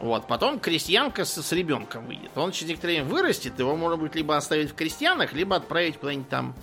[0.05, 2.37] Вот, потом крестьянка с, с ребенком выйдет.
[2.37, 6.29] Он через некоторое время вырастет, его можно будет либо оставить в крестьянах, либо отправить куда-нибудь
[6.29, 6.55] там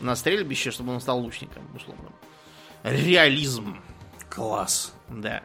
[0.00, 2.12] на стрельбище, чтобы он стал лучником, условно.
[2.82, 3.80] Реализм.
[4.28, 4.92] Класс.
[5.08, 5.42] Да.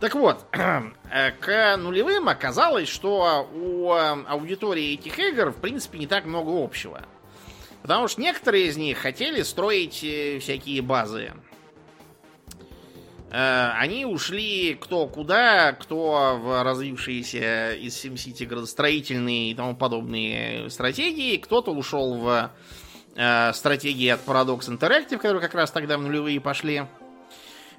[0.00, 6.08] Так вот, э, к нулевым оказалось, что у э, аудитории этих игр, в принципе, не
[6.08, 7.04] так много общего.
[7.82, 11.34] Потому что некоторые из них хотели строить э, всякие базы.
[13.30, 21.36] Э, они ушли кто куда, кто в развившиеся из SimCity градостроительные и тому подобные стратегии,
[21.36, 22.50] кто-то ушел в
[23.14, 26.82] э, стратегии от Paradox Interactive, которые как раз тогда в нулевые пошли.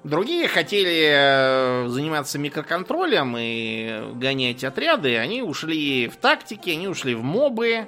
[0.03, 5.17] Другие хотели заниматься микроконтролем и гонять отряды.
[5.17, 7.87] Они ушли в тактики, они ушли в мобы.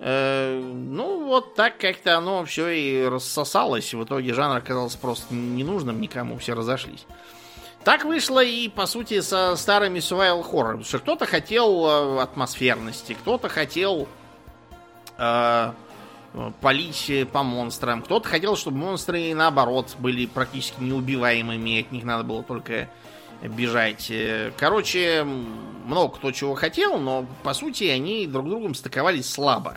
[0.00, 3.94] Э, ну, вот так как-то оно все и рассосалось.
[3.94, 7.06] В итоге жанр оказался просто ненужным никому, все разошлись.
[7.84, 10.66] Так вышло и, по сути, со старыми survival horror.
[10.72, 14.08] Потому что кто-то хотел э, атмосферности, кто-то хотел
[15.18, 15.72] э,
[16.60, 22.42] палить по монстрам, кто-то хотел, чтобы монстры, наоборот, были практически неубиваемыми, от них надо было
[22.42, 22.88] только
[23.48, 24.10] бежать.
[24.10, 29.76] Э, короче, много кто чего хотел, но, по сути, они друг другом стыковались слабо.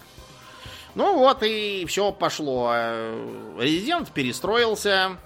[0.95, 2.73] Ну вот и все пошло.
[3.59, 5.17] Резидент перестроился.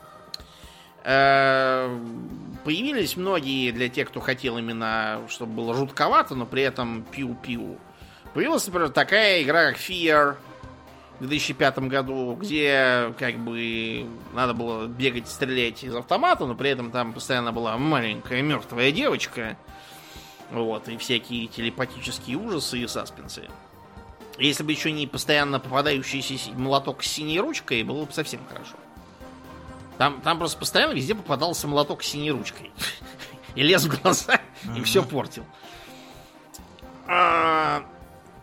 [1.04, 1.98] Э,
[2.64, 7.78] появились многие для тех, кто хотел именно, чтобы было жутковато, но при этом пиу-пиу.
[8.34, 10.36] Появилась, например, такая игра, как Fear
[11.22, 17.14] 2005 году, где как бы надо было бегать, стрелять из автомата, но при этом там
[17.14, 19.58] постоянно была маленькая мертвая девочка.
[20.52, 23.44] Вот, и всякие телепатические ужасы и саспенсы.
[24.38, 28.76] Если бы еще не постоянно попадающийся молоток с синей ручкой, было бы совсем хорошо.
[29.98, 32.72] Там, там просто постоянно везде попадался молоток с синей ручкой.
[33.56, 34.40] И лез в глаза,
[34.78, 35.46] и все портил.
[37.06, 37.84] А,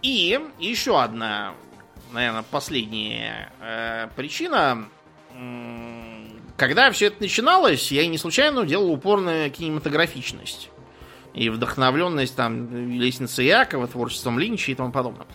[0.03, 1.55] и еще одна,
[2.13, 4.89] наверное, последняя э, причина.
[6.57, 10.71] Когда все это начиналось, я не случайно делал упор на кинематографичность.
[11.35, 15.27] И вдохновленность там лестницы Якова, творчеством Линча и тому подобное.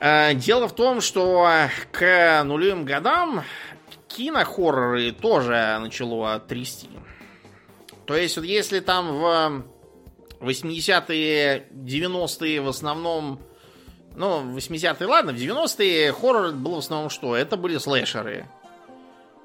[0.00, 3.44] Э, дело в том, что к нулевым годам
[4.08, 6.88] кинохорроры тоже начало трясти.
[8.06, 9.64] То есть, вот если там в
[10.40, 13.40] 80-е, 90-е в основном...
[14.14, 17.34] Ну, 80-е, ладно, в 90-е хоррор был в основном что?
[17.34, 18.46] Это были слэшеры.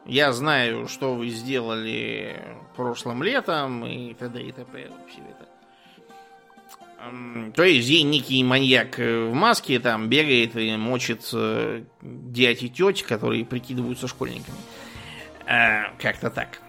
[0.06, 2.42] Я знаю, что вы сделали
[2.76, 4.42] прошлым летом и т.д.
[4.42, 4.90] и т.п.
[5.10, 5.48] Все это.
[7.56, 12.70] То есть ей некий маньяк э, в маске там бегает и мочит э, дядь и
[12.70, 14.58] теть, которые прикидываются школьниками.
[15.46, 16.60] А, как-то так.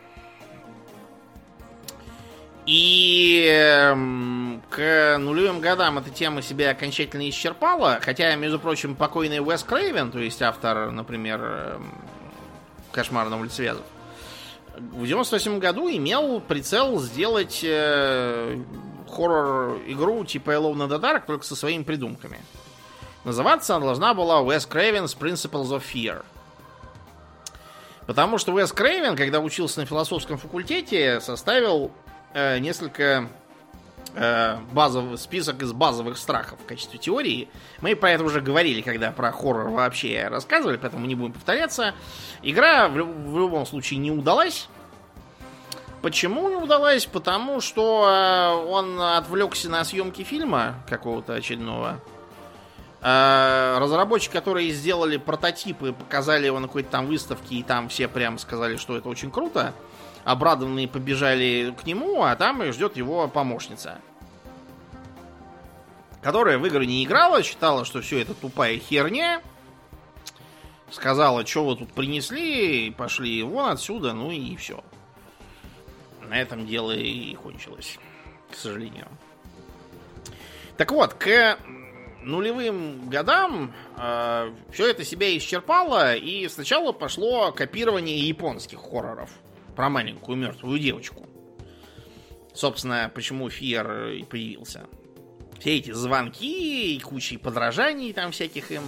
[2.69, 3.95] И э,
[4.69, 7.99] к нулевым годам эта тема себя окончательно исчерпала.
[8.03, 11.79] Хотя, между прочим, покойный Уэс Крейвен, то есть автор, например, э,
[12.93, 13.87] «Кошмар на улице Вязов»,
[14.77, 18.59] в 98 году имел прицел сделать э,
[19.11, 22.39] хоррор-игру типа Alone in the Dark, только со своими придумками.
[23.25, 26.23] Называться она должна была Wes Craven's Principles of Fear.
[28.07, 31.93] Потому что Уэс Крейвен, когда учился на философском факультете, составил
[32.35, 33.29] э, несколько
[34.15, 37.49] э, базовый список из базовых страхов в качестве теории.
[37.81, 41.95] Мы про это уже говорили, когда про хоррор вообще рассказывали, поэтому не будем повторяться.
[42.43, 44.69] Игра в, в любом случае не удалась.
[46.03, 47.07] Почему не удалась?
[47.07, 52.01] Потому что он отвлекся на съемки фильма какого-то очередного.
[53.01, 58.77] Разработчики, которые сделали прототипы, показали его на какой-то там выставке, и там все прям сказали,
[58.77, 59.75] что это очень круто.
[60.29, 63.99] Обрадованные побежали к нему, а там и ждет его помощница.
[66.21, 69.41] Которая в игры не играла, считала, что все это тупая херня.
[70.91, 74.85] Сказала, что вы тут принесли, пошли вон отсюда, ну и все.
[76.21, 77.99] На этом дело и кончилось,
[78.51, 79.09] к сожалению.
[80.77, 81.57] Так вот, к
[82.23, 89.31] нулевым годам э, все это себя исчерпало, и сначала пошло копирование японских хорроров
[89.79, 91.25] про маленькую мертвую девочку.
[92.53, 94.89] Собственно, почему Фиер и появился.
[95.61, 98.83] Все эти звонки и куча подражаний там всяких им.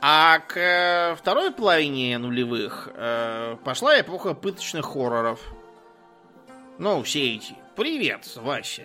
[0.00, 5.40] А к второй половине нулевых э, пошла эпоха пыточных хорроров.
[6.78, 7.56] Ну, все эти.
[7.74, 8.84] Привет, Вася.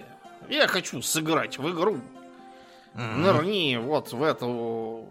[0.49, 1.99] Я хочу сыграть в игру.
[2.95, 3.15] Mm-hmm.
[3.17, 5.07] Нырни вот в эту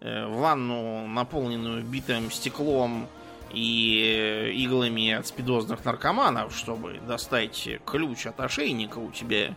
[0.00, 3.06] э, ванну, наполненную битым стеклом
[3.52, 9.54] и иглами от спидозных наркоманов, чтобы достать ключ от ошейника у тебя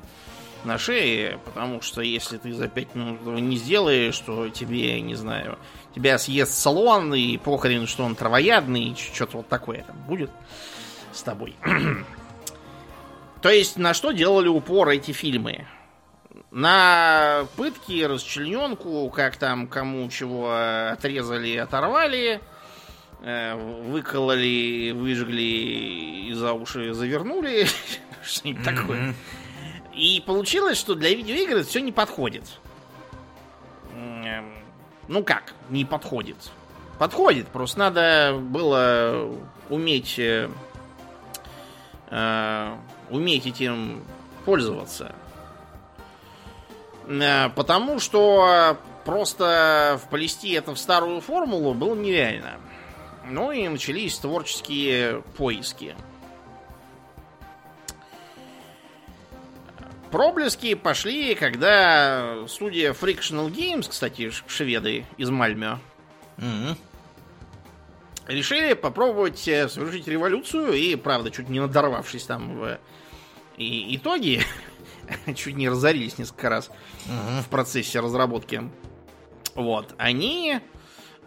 [0.63, 5.15] на шее, потому что если ты за пять минут этого не сделаешь, то тебе, не
[5.15, 5.57] знаю,
[5.95, 10.31] тебя съест салон, и похрен, что он травоядный, что-то вот такое там будет
[11.13, 11.55] с тобой.
[13.41, 15.65] То есть, на что делали упор эти фильмы?
[16.51, 20.51] На пытки, расчлененку, как там кому чего
[20.91, 22.39] отрезали, оторвали, э,
[23.21, 27.67] выкололи, выжгли и за уши завернули,
[28.23, 29.13] что-нибудь такое.
[29.93, 32.43] И получилось, что для видеоигр это все не подходит.
[35.09, 36.37] Ну как, не подходит?
[36.99, 39.33] Подходит, просто надо было
[39.69, 40.49] уметь э,
[42.11, 42.75] э
[43.09, 44.03] уметь этим
[44.45, 45.15] пользоваться.
[47.07, 52.59] Э, потому что просто вплести это в старую формулу было нереально.
[53.29, 55.95] Ну и начались творческие поиски.
[60.11, 65.77] Проблески пошли, когда студия Frictional Games, кстати, шведы из Мальмё,
[66.37, 66.75] mm-hmm.
[68.27, 72.79] решили попробовать э, совершить революцию и, правда, чуть не надорвавшись там в
[73.57, 74.41] и итоге,
[75.35, 76.71] чуть не разорились несколько раз
[77.05, 77.43] mm-hmm.
[77.43, 78.63] в процессе разработки.
[79.53, 80.59] Вот, они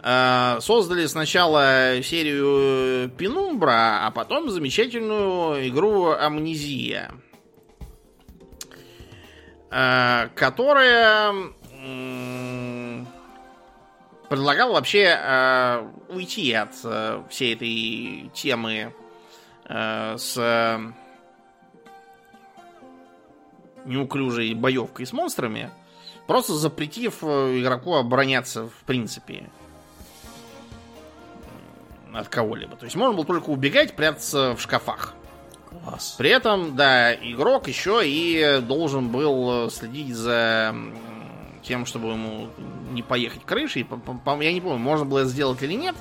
[0.03, 7.13] создали сначала серию Пенумбра, а потом замечательную игру Амнезия.
[9.75, 11.33] Э, которая
[14.29, 18.95] предлагала вообще э, уйти от э, всей этой темы
[19.65, 20.37] с
[23.87, 25.71] неуклюжей боевкой с монстрами,
[26.27, 29.49] просто запретив игроку обороняться в принципе
[32.15, 32.77] от кого-либо.
[32.77, 35.15] То есть можно было только убегать, прятаться в шкафах.
[35.69, 36.15] Класс.
[36.19, 40.75] При этом, да, игрок еще и должен был следить за
[41.63, 42.49] тем, чтобы ему
[42.91, 43.87] не поехать крышей.
[44.41, 45.95] Я не помню, можно было это сделать или нет.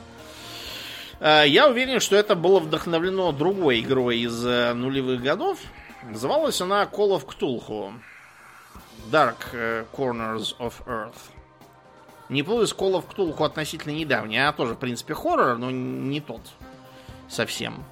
[1.19, 5.59] А, я уверен, что это было вдохновлено другой игрой из э, нулевых годов.
[6.03, 7.93] Называлась она Call of Cthulhu.
[9.11, 11.13] Dark э, Corners of Earth.
[12.31, 14.37] Не плыл из Call of относительно недавний.
[14.37, 16.39] Она тоже, в принципе, хоррор, но не тот
[17.27, 17.83] совсем.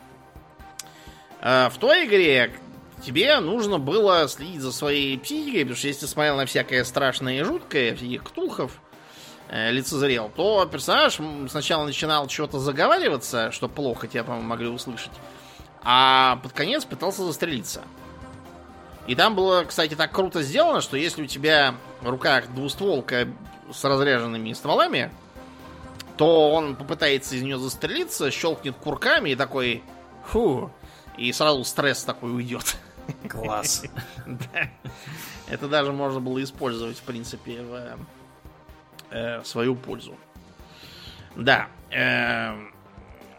[1.41, 2.57] А, в той игре
[3.03, 7.41] тебе нужно было следить за своей психикой, потому что если ты смотрел на всякое страшное
[7.41, 8.79] и жуткое, всяких ктулхов,
[9.49, 11.19] э, лицезрел, то персонаж
[11.49, 15.11] сначала начинал что-то заговариваться, что плохо тебя, по могли услышать,
[15.83, 17.81] а под конец пытался застрелиться.
[19.05, 23.27] И там было, кстати, так круто сделано, что если у тебя в руках двустволка
[23.71, 25.11] с разряженными стволами,
[26.17, 29.83] то он попытается из нее застрелиться, щелкнет курками и такой,
[30.25, 30.71] фу,
[31.17, 32.77] и сразу стресс такой уйдет.
[33.29, 33.83] Класс.
[35.49, 37.97] Это даже можно было использовать, в принципе, в
[39.09, 40.15] э, свою пользу.
[41.35, 41.67] Да.
[41.91, 42.53] Э,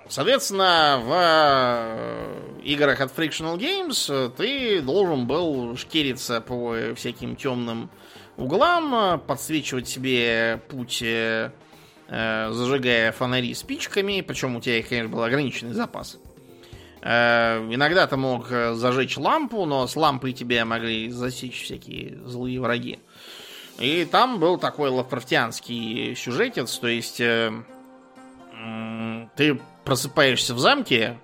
[0.09, 7.91] соответственно, в э, играх от Frictional Games ты должен был шкериться по всяким темным
[8.41, 11.05] углам, подсвечивать себе путь,
[12.09, 16.19] зажигая фонари спичками, причем у тебя конечно, был ограниченный запас.
[17.03, 22.61] Э, иногда ты мог э, зажечь лампу, но с лампой тебе могли засечь всякие злые
[22.61, 22.99] враги.
[23.79, 27.53] И там был такой лавкрафтианский сюжетец, то есть э,
[29.37, 31.19] ты просыпаешься в замке,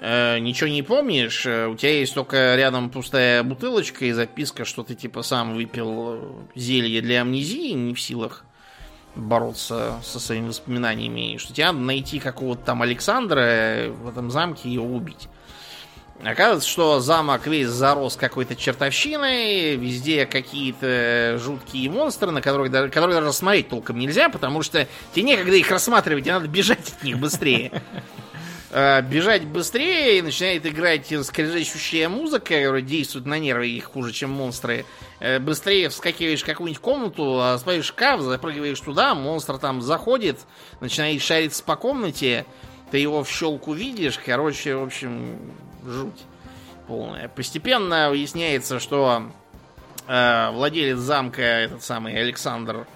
[0.00, 4.82] э, ничего не помнишь, э, у тебя есть только рядом пустая бутылочка и записка, что
[4.82, 8.44] ты типа сам выпил зелье для амнезии, не в силах
[9.14, 14.68] бороться со своими воспоминаниями, и что тебе надо найти какого-то там Александра в этом замке
[14.68, 15.28] и его убить.
[16.22, 23.20] Оказывается, что замок весь зарос какой-то чертовщиной, везде какие-то жуткие монстры, на которых даже, которые
[23.20, 27.18] даже смотреть толком нельзя, потому что тебе некогда их рассматривать, тебе надо бежать от них
[27.18, 27.82] быстрее.
[28.72, 34.30] А, бежать быстрее, и начинает играть скрежещущая музыка, которая действует на нервы их хуже, чем
[34.30, 34.84] монстры.
[35.18, 40.38] Э, быстрее вскакиваешь в какую-нибудь комнату, а смотришь шкаф, запрыгиваешь туда, монстр там заходит,
[40.80, 42.46] начинает шариться по комнате,
[42.92, 45.36] ты его в щелку видишь, короче, в общем,
[45.84, 46.20] жуть
[46.86, 47.26] полная.
[47.28, 49.32] Постепенно выясняется, что
[50.06, 52.86] э, владелец замка, этот самый Александр,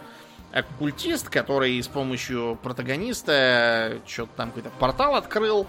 [0.54, 5.66] оккультист, который с помощью протагониста что-то там какой-то портал открыл.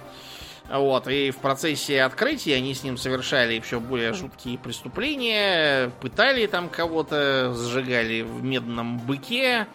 [0.70, 6.70] Вот, и в процессе открытия они с ним совершали все более жуткие преступления, пытали там
[6.70, 9.68] кого-то, сжигали в медном быке,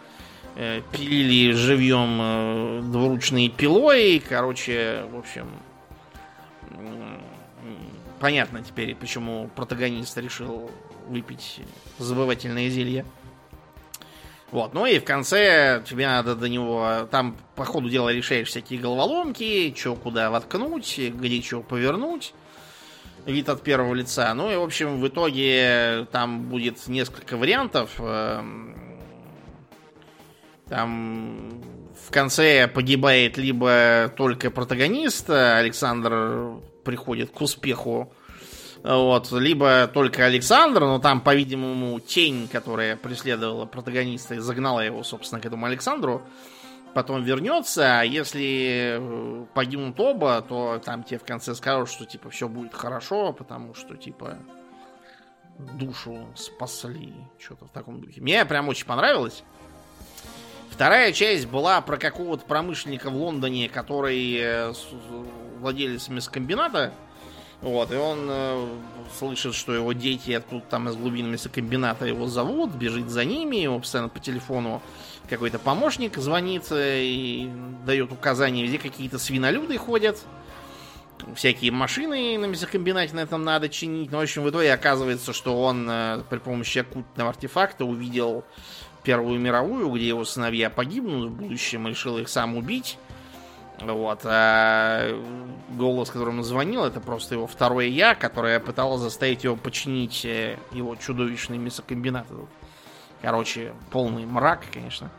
[0.57, 5.47] э, пилили живьем э, двуручной пилой, короче, в общем,
[8.19, 10.69] понятно теперь, почему протагонист решил
[11.07, 11.61] выпить
[11.99, 13.05] забывательное зелье.
[14.51, 18.81] Вот, ну и в конце тебе надо до него, там по ходу дела решаешь всякие
[18.81, 22.33] головоломки, что куда воткнуть, где что повернуть,
[23.25, 24.33] вид от первого лица.
[24.33, 27.91] Ну и, в общем, в итоге там будет несколько вариантов.
[27.99, 28.75] Эм,
[30.67, 31.61] там
[32.07, 38.13] в конце погибает либо только протагонист, Александр приходит к успеху.
[38.83, 45.39] Вот, либо только Александр, но там, по-видимому, тень, которая преследовала протагониста и загнала его, собственно,
[45.39, 46.23] к этому Александру,
[46.95, 52.31] потом вернется, а если э, погибнут оба, то там тебе в конце скажут, что типа
[52.31, 54.37] все будет хорошо, потому что типа
[55.59, 58.19] душу спасли, что-то в таком духе.
[58.21, 59.43] Мне прям очень понравилось.
[60.71, 64.73] Вторая часть была про какого-то промышленника в Лондоне, который э,
[65.59, 66.93] владелец мясокомбината.
[67.61, 68.67] Вот, и он э,
[69.17, 73.77] слышит, что его дети откуда там из глубин мясокомбината его зовут, бежит за ними, его
[73.77, 74.81] постоянно по телефону
[75.29, 77.49] какой-то помощник звонит и
[77.85, 80.17] дает указания, где какие-то свинолюды ходят,
[81.35, 84.11] всякие машины на мясокомбинате на этом надо чинить.
[84.11, 88.43] Ну, в общем, в итоге оказывается, что он э, при помощи оккультного артефакта увидел
[89.03, 92.99] Первую мировую, где его сыновья погибнут в будущем, решил их сам убить.
[93.81, 94.21] Вот.
[94.25, 95.19] А
[95.69, 100.57] голос, которым он звонил, это просто его второе я, которое пыталось заставить его починить э,
[100.71, 102.27] его чудовищный мясокомбинат.
[103.21, 105.09] Короче, полный мрак, конечно.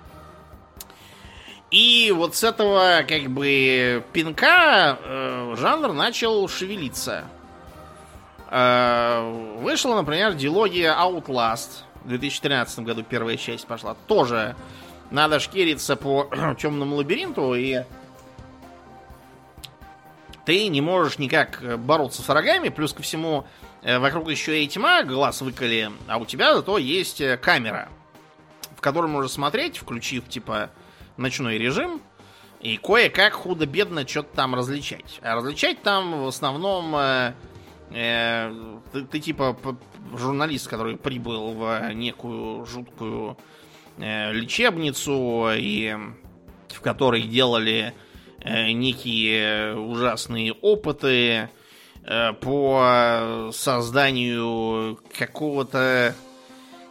[1.71, 7.25] И вот с этого, как бы, пинка э, жанр начал шевелиться.
[8.51, 13.95] Э, вышла, например, дилогия Outlast в 2013 году первая часть пошла.
[14.07, 14.55] Тоже
[15.11, 16.29] надо шкериться по
[16.59, 17.85] темному лабиринту, и
[20.44, 23.47] ты не можешь никак бороться с врагами, плюс ко всему
[23.82, 27.89] э, вокруг еще и тьма, глаз выколи, а у тебя зато есть э, камера,
[28.77, 30.70] в которой можно смотреть, включив типа
[31.16, 32.01] ночной режим,
[32.60, 35.20] и кое-как худо-бедно что-то там различать.
[35.23, 37.35] А различать там в основном э,
[37.90, 39.56] э, ты, ты типа
[40.14, 43.36] журналист, который прибыл в некую жуткую
[43.98, 45.97] э, лечебницу, и
[46.69, 48.12] в которой делали э,
[48.44, 51.48] некие ужасные опыты
[52.05, 56.14] э, по созданию какого-то...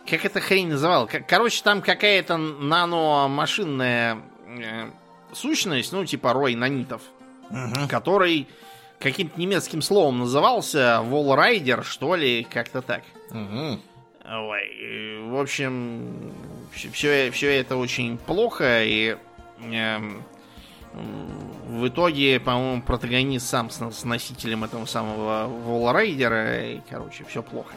[0.10, 1.10] Как эта хрень называл?
[1.28, 4.18] Короче, там какая-то наномашинная
[4.48, 4.90] э,
[5.34, 7.02] сущность, ну, типа рой нанитов,
[7.50, 7.88] угу.
[7.90, 8.48] который
[9.00, 13.04] каким-то немецким словом назывался, Волрайдер, что ли, как-то так.
[13.32, 13.80] Угу.
[14.34, 16.34] Ой, в общем,
[16.74, 19.18] все, все это очень плохо, и
[19.60, 19.98] э,
[20.94, 27.74] в итоге, по-моему, протагонист сам с, носителем этого самого Волрайдера, и, короче, все плохо.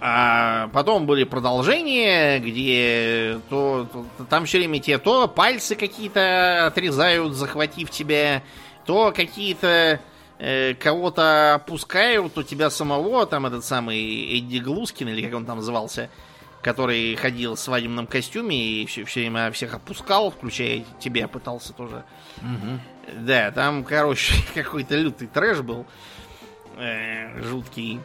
[0.00, 7.34] А потом были продолжения, где то, то там все время те то пальцы какие-то отрезают,
[7.34, 8.42] захватив тебя,
[8.84, 10.00] то какие-то
[10.40, 15.58] э, кого-то опускают, у тебя самого, там этот самый Эдди Глускин, или как он там
[15.58, 16.10] назывался,
[16.62, 22.04] который ходил в свадебном костюме и все, все время всех опускал, включая тебя, пытался тоже.
[22.38, 22.80] Угу.
[23.26, 25.86] Да, там, короче, какой-то лютый трэш был.
[26.76, 28.00] Э, жуткий.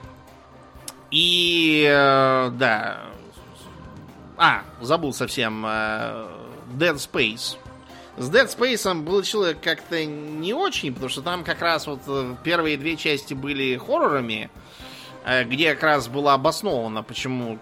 [1.12, 3.04] И, э, да.
[4.38, 5.66] А, забыл совсем.
[5.66, 6.28] Э,
[6.74, 7.58] Dead Space
[8.18, 12.36] С Dead Space был человек как-то не очень, потому что там как раз вот э,
[12.44, 14.50] первые две части были хоррорами,
[15.26, 17.60] э, где как раз было обосновано, почему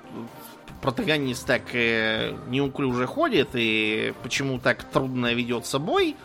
[0.86, 6.16] протагонист так э, неуклюже ходит и почему так трудно ведет собой.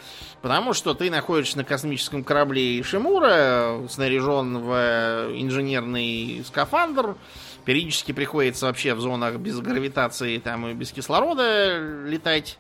[0.43, 4.71] Потому что ты находишься на космическом корабле Шимура, снаряжен в
[5.35, 7.17] инженерный скафандр.
[7.65, 12.59] Периодически приходится вообще в зонах без гравитации там и без кислорода летать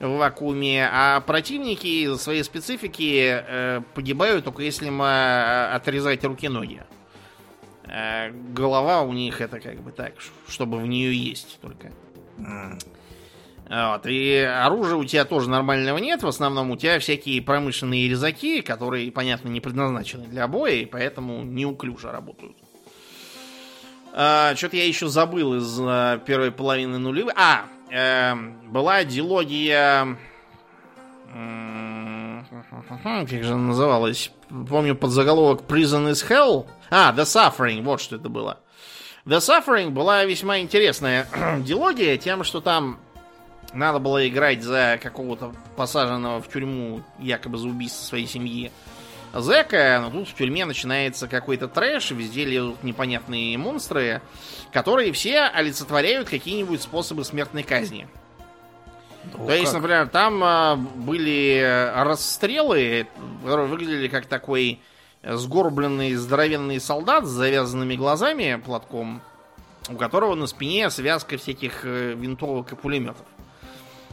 [0.00, 6.82] в вакууме, а противники из своей специфики э, погибают только если э, отрезать руки-ноги.
[7.90, 10.12] Э, голова у них это как бы так,
[10.48, 11.92] чтобы в нее есть только.
[13.68, 16.22] Вот, и оружия у тебя тоже нормального нет.
[16.22, 21.44] В основном у тебя всякие промышленные резаки, которые, понятно, не предназначены для боя, и поэтому
[21.44, 22.56] неуклюже работают.
[24.12, 27.32] А, Что-то я еще забыл из а, первой половины нулевых.
[27.36, 28.34] А, э,
[28.68, 30.16] была дилогия...
[33.04, 34.32] Как же она называлась?
[34.68, 36.66] Помню под заголовок Prison is Hell.
[36.90, 38.60] А, The Suffering, вот что это было.
[39.24, 41.26] The Suffering была весьма интересная
[41.60, 42.98] дилогия тем, что там
[43.72, 48.72] надо было играть за какого-то посаженного в тюрьму якобы за убийство своей семьи
[49.32, 54.22] зэка, но тут в тюрьме начинается какой-то трэш, везде лезут непонятные монстры,
[54.72, 58.08] которые все олицетворяют какие-нибудь способы смертной казни.
[59.36, 63.06] Ну, То есть, например, там а, были расстрелы,
[63.42, 64.80] которые выглядели как такой
[65.22, 69.20] сгорбленный здоровенный солдат с завязанными глазами платком,
[69.88, 73.26] у которого на спине связка всяких э, винтовок и пулеметов.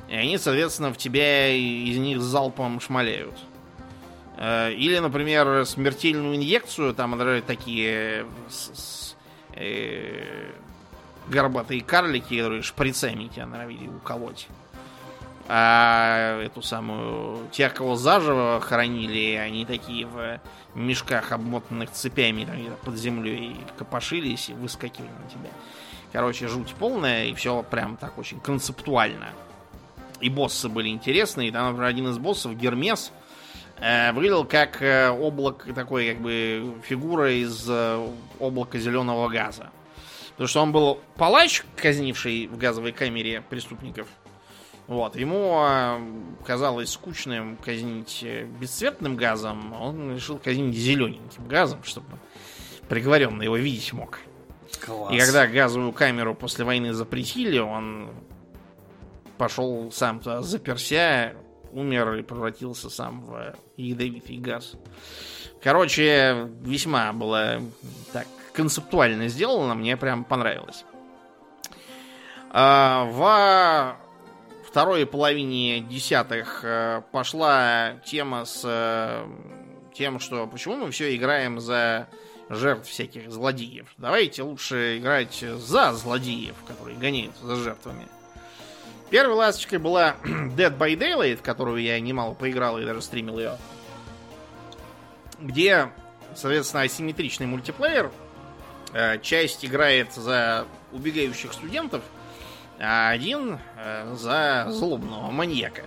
[0.09, 3.35] И они, соответственно, в тебя из них залпом шмаляют.
[4.37, 9.15] Э, или, например, смертельную инъекцию, там такие с, с,
[9.53, 10.51] э,
[11.27, 14.47] горбатые карлики, которые шприцами тебя норовили уколоть.
[15.49, 17.47] А эту самую...
[17.51, 20.39] Тех, кого заживо хоронили, они такие в
[20.75, 25.49] мешках, обмотанных цепями там, под землей копошились и выскакивали на тебя.
[26.11, 29.29] Короче, жуть полная, и все прям так очень концептуально.
[30.19, 31.51] И боссы были интересные.
[31.51, 33.11] Там, например, один из боссов, Гермес,
[33.79, 38.07] э, выглядел как э, облак, такой как бы фигура из э,
[38.39, 39.69] облака зеленого газа.
[40.31, 44.07] Потому что он был палач, казнивший в газовой камере преступников.
[44.87, 45.99] Вот, ему э,
[46.45, 52.07] казалось скучным казнить э, бесцветным газом, он решил казнить зелененьким газом, чтобы
[52.87, 54.19] приговоренный его видеть мог.
[54.79, 55.13] Класс.
[55.13, 58.11] И когда газовую камеру после войны запретили, он
[59.37, 61.33] пошел сам туда, заперся,
[61.73, 64.73] умер и превратился сам в ядовитый газ.
[65.61, 67.61] Короче, весьма было
[68.13, 70.85] так концептуально сделано, мне прям понравилось.
[72.51, 74.06] А, во
[74.67, 79.25] второй половине десятых э, пошла тема с э,
[79.93, 82.07] тем, что почему мы все играем за
[82.49, 83.87] жертв всяких злодеев.
[83.97, 88.07] Давайте лучше играть за злодеев, которые гоняются за жертвами.
[89.09, 93.57] Первой ласточкой была Dead by Daylight, которую я немало поиграл и даже стримил ее.
[95.39, 95.89] Где,
[96.35, 98.11] соответственно, асимметричный мультиплеер.
[98.93, 102.03] Э, часть играет за убегающих студентов,
[102.79, 105.83] а один э, за злобного маньяка,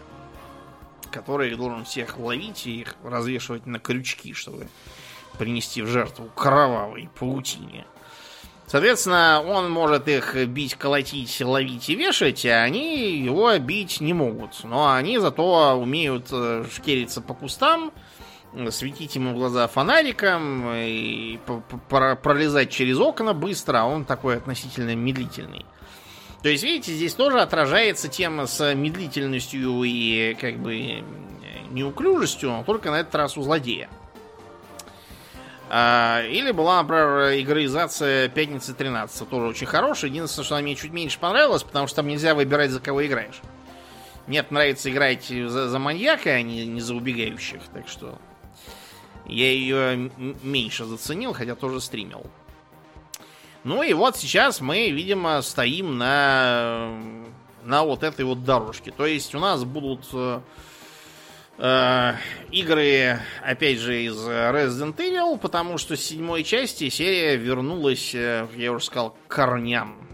[1.10, 4.68] который должен всех ловить и их развешивать на крючки, чтобы
[5.38, 7.86] принести в жертву кровавой паутине.
[8.66, 14.62] Соответственно, он может их бить, колотить, ловить и вешать, а они его бить не могут.
[14.62, 17.92] Но они зато умеют э, шкериться по кустам,
[18.70, 21.38] светить ему в глаза фонариком и
[22.22, 25.64] пролезать через окна быстро, а он такой относительно медлительный.
[26.42, 31.04] То есть, видите, здесь тоже отражается тема с медлительностью и как бы
[31.70, 33.88] неуклюжестью, но только на этот раз у злодея.
[35.72, 40.10] А, или была, например, игроизация Пятницы 13, тоже очень хорошая.
[40.10, 43.40] Единственное, что она мне чуть меньше понравилась, потому что там нельзя выбирать, за кого играешь.
[44.26, 47.60] Мне нравится играть за, за маньяка, а не, не за убегающих.
[47.72, 48.18] Так что
[49.26, 50.10] я ее
[50.42, 52.26] меньше заценил, хотя тоже стримил.
[53.65, 56.99] Ну и вот сейчас мы, видимо, стоим на,
[57.65, 58.91] на вот этой вот дорожке.
[58.91, 60.41] То есть у нас будут э,
[61.62, 62.15] Э,
[62.51, 68.73] игры, опять же, из Resident Evil, потому что с седьмой части серия вернулась, э, я
[68.73, 70.09] уже сказал, к корням.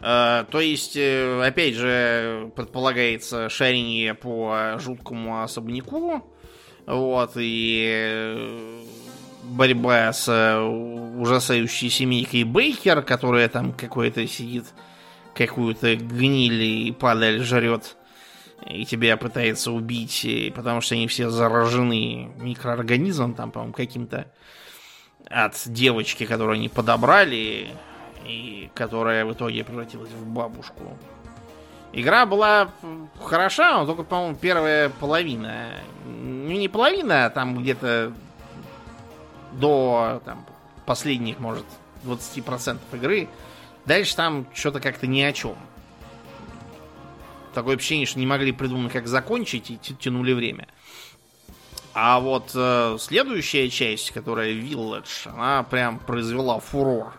[0.00, 6.24] Э, то есть, опять же, предполагается шарение по жуткому особняку.
[6.86, 8.82] Вот, и
[9.42, 10.28] борьба с
[11.18, 14.66] ужасающей семейкой Бейкер, которая там какой-то сидит,
[15.34, 17.96] какую-то гниль и падаль жрет.
[18.66, 24.26] и тебя пытается убить, потому что они все заражены микроорганизмом, там, по-моему, каким-то
[25.28, 27.68] от девочки, которую они подобрали,
[28.26, 30.96] и которая в итоге превратилась в бабушку.
[31.92, 32.70] Игра была
[33.20, 35.70] хороша, но только, по-моему, первая половина.
[36.04, 38.12] Ну, не половина, а там где-то
[39.52, 40.46] до там,
[40.86, 41.64] последних, может,
[42.04, 43.28] 20% игры.
[43.86, 45.56] Дальше там что-то как-то ни о чем.
[47.54, 50.68] Такое ощущение, что не могли придумать, как закончить, и тянули время.
[51.92, 57.12] А вот э, следующая часть, которая Village, она прям произвела фурор.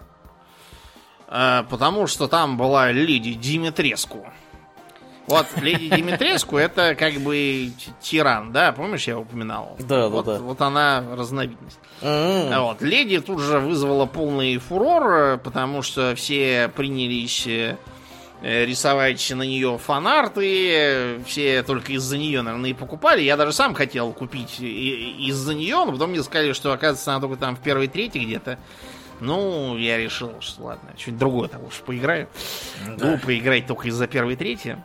[1.28, 4.32] Э, потому что там была леди Димитреску.
[5.27, 7.72] Вот леди Димитреску это как бы
[8.02, 8.72] тиран, да?
[8.72, 9.77] Помнишь, я упоминал?
[9.80, 10.39] Да, вот, да, да.
[10.39, 11.80] Вот она разновидность.
[12.02, 12.64] М-м.
[12.64, 12.81] Вот.
[12.81, 17.77] Леди тут же вызвала полный фурор, потому что все принялись э,
[18.41, 23.22] рисовать на нее фанарты, все только из-за нее, наверное, и покупали.
[23.22, 27.38] Я даже сам хотел купить из-за нее, но потом мне сказали, что, оказывается, она только
[27.38, 28.57] там в первой трети где-то.
[29.19, 32.27] Ну, я решил, что ладно, что-нибудь другое там уж поиграю.
[32.98, 33.06] Да.
[33.11, 34.77] Глупо играть только из-за первой трети.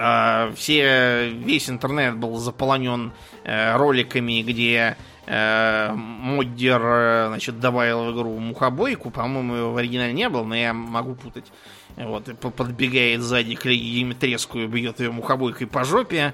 [0.00, 3.12] А, все, весь интернет был заполонен
[3.42, 4.96] э, роликами, где
[5.26, 9.10] э, моддер э, значит, добавил в игру мухобойку.
[9.10, 11.46] По-моему, его в оригинале не было, но я могу путать.
[11.96, 16.32] Вот, и подбегает сзади к Димитреску и бьет ее мухобойкой по жопе.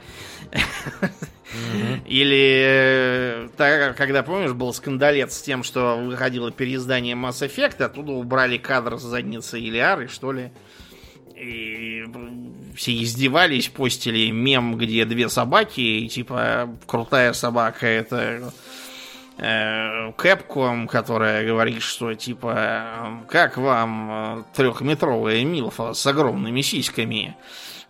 [2.04, 8.12] Или э, так, когда, помнишь, был скандалец с тем, что выходило переиздание Mass Effect, оттуда
[8.12, 10.50] убрали кадр с задницы Илиары, что ли.
[11.36, 12.04] И
[12.76, 18.52] все издевались, постили мем, где две собаки, и типа крутая собака это
[19.38, 27.36] э, Кэпком, которая говорит, что типа как вам э, трехметровая милфа с огромными сиськами.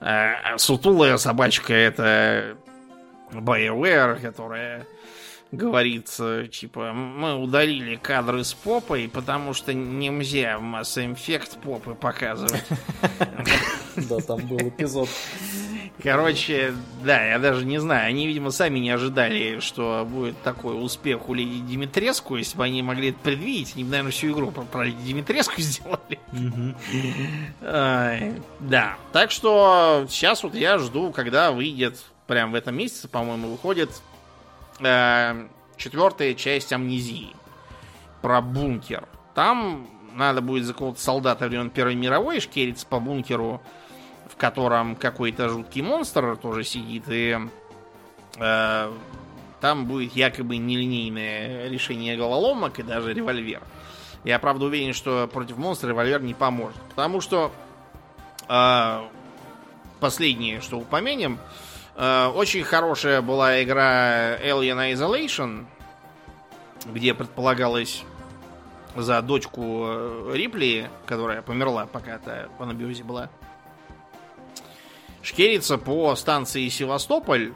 [0.00, 2.56] Э, сутулая собачка это
[3.30, 4.86] BioWare, которая
[5.56, 11.94] говорит, э, типа, мы удалили кадры с попой, потому что нельзя в Mass Effect попы
[11.94, 12.64] показывать.
[13.96, 15.08] Да, там был эпизод.
[16.02, 16.74] Короче,
[17.04, 18.08] да, я даже не знаю.
[18.08, 22.36] Они, видимо, сами не ожидали, что будет такой успех у Леди Димитреску.
[22.36, 26.18] Если бы они могли это предвидеть, они бы, наверное, всю игру про, Леди Димитреску сделали.
[27.60, 28.96] Да.
[29.12, 33.90] Так что сейчас вот я жду, когда выйдет, прям в этом месяце, по-моему, выходит
[34.80, 37.34] э, четвертая часть амнезии
[38.22, 39.06] про бункер.
[39.34, 43.60] Там надо будет за какого-то солдата времен Первой мировой шкериться по бункеру,
[44.30, 47.38] в котором какой-то жуткий монстр тоже сидит, и
[48.38, 48.92] э,
[49.60, 53.62] там будет якобы нелинейное решение головоломок и даже револьвер.
[54.24, 56.80] Я, правда, уверен, что против монстра револьвер не поможет.
[56.90, 57.52] Потому что
[58.48, 59.00] э,
[60.00, 61.63] последнее, что упомянем, э,
[61.96, 65.66] очень хорошая была игра Alien Isolation,
[66.86, 68.04] где предполагалось
[68.96, 73.28] за дочку э, Рипли, которая померла, пока-то в анабиозе была,
[75.22, 77.52] шкерится по станции Севастополь,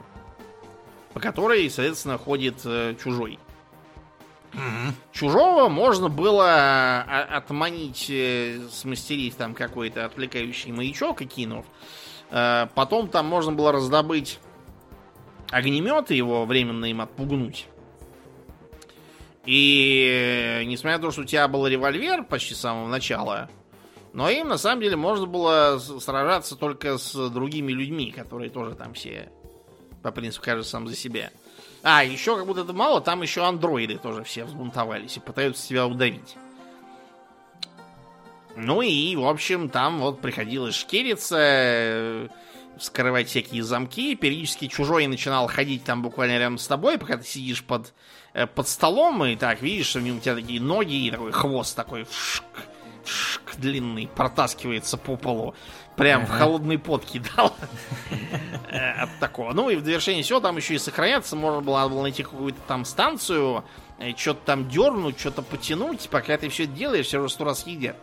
[1.13, 3.39] по которой, соответственно, ходит э, чужой.
[5.11, 11.65] Чужого можно было отманить, э, смастерить там какой-то отвлекающий маячок и кинув.
[12.31, 14.39] Э, Потом там можно было раздобыть
[15.51, 17.67] огнемет и его временно им отпугнуть.
[19.45, 23.49] И несмотря на то, что у тебя был револьвер почти с самого начала,
[24.13, 28.93] но им на самом деле можно было сражаться только с другими людьми, которые тоже там
[28.93, 29.31] все
[30.03, 31.31] по принципу каждый сам за себя.
[31.81, 35.87] А, еще как будто это мало, там еще андроиды тоже все взбунтовались и пытаются тебя
[35.87, 36.35] удавить.
[38.61, 42.27] Ну и, в общем, там вот приходилось шкериться, э,
[42.77, 44.15] вскрывать всякие замки.
[44.15, 47.93] Периодически чужой начинал ходить там буквально рядом с тобой, пока ты сидишь под,
[48.33, 52.03] э, под столом, и так видишь, что у тебя такие ноги и такой хвост такой
[52.03, 52.43] вшк,
[53.05, 55.55] вшк, длинный протаскивается по полу.
[55.95, 57.55] Прям в холодный пот кидал.
[58.71, 59.53] Э, От такого.
[59.53, 62.85] Ну и в довершение всего там еще и сохраняться можно было, было найти какую-то там
[62.85, 63.63] станцию,
[64.15, 66.07] что-то там дернуть, что-то потянуть.
[66.09, 67.97] Пока ты все это делаешь, все уже сто раз едят.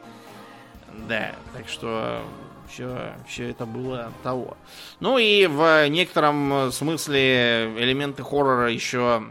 [1.08, 2.22] Да, так что
[2.68, 4.56] все, все это было того.
[5.00, 9.22] Ну и в некотором смысле элементы хоррора еще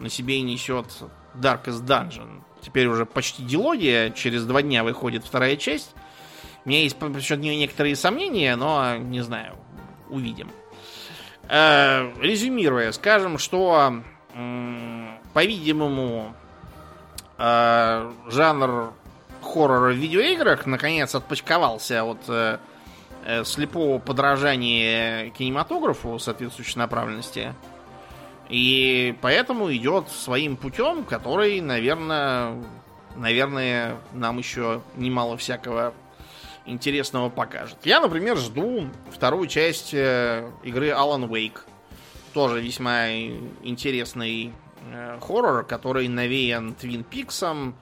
[0.00, 0.86] на себе несет
[1.34, 2.42] Darkest Dungeon.
[2.62, 5.94] Теперь уже почти дилогия, через два дня выходит вторая часть.
[6.64, 9.56] У меня есть насчет нее некоторые сомнения, но не знаю,
[10.10, 10.50] увидим.
[11.48, 14.02] Э, резюмируя, скажем, что,
[15.32, 16.34] по-видимому,
[17.38, 18.92] э, жанр
[19.42, 22.58] хоррора в видеоиграх наконец отпочковался от э,
[23.24, 27.54] э, слепого подражания кинематографу соответствующей направленности.
[28.48, 32.56] И поэтому идет своим путем, который, наверное,
[33.16, 35.94] наверное, нам еще немало всякого
[36.66, 37.78] интересного покажет.
[37.84, 41.60] Я, например, жду вторую часть э, игры Alan Wake.
[42.32, 43.10] Тоже весьма
[43.62, 44.52] интересный
[44.92, 47.74] э, хоррор, который навеян Твин Пиксом,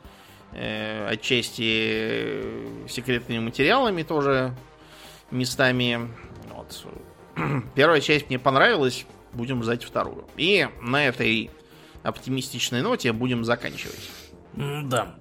[0.58, 2.42] отчасти
[2.88, 4.54] секретными материалами тоже
[5.30, 6.08] местами.
[6.50, 6.86] Вот.
[7.74, 10.26] Первая часть мне понравилась, будем ждать вторую.
[10.36, 11.50] И на этой
[12.02, 14.10] оптимистичной ноте будем заканчивать.
[14.54, 15.14] Да.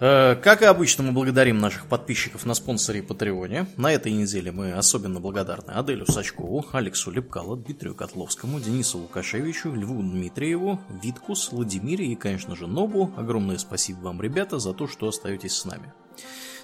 [0.00, 3.66] Э, как и обычно, мы благодарим наших подписчиков на спонсоре и Патреоне.
[3.76, 10.00] На этой неделе мы особенно благодарны Аделю Сачкову, Алексу Лепкало, Дмитрию Котловскому, Денису Лукашевичу, Льву
[10.00, 13.12] Дмитриеву, Виткус, Владимире и, конечно же, Нобу.
[13.16, 15.92] Огромное спасибо вам, ребята, за то, что остаетесь с нами.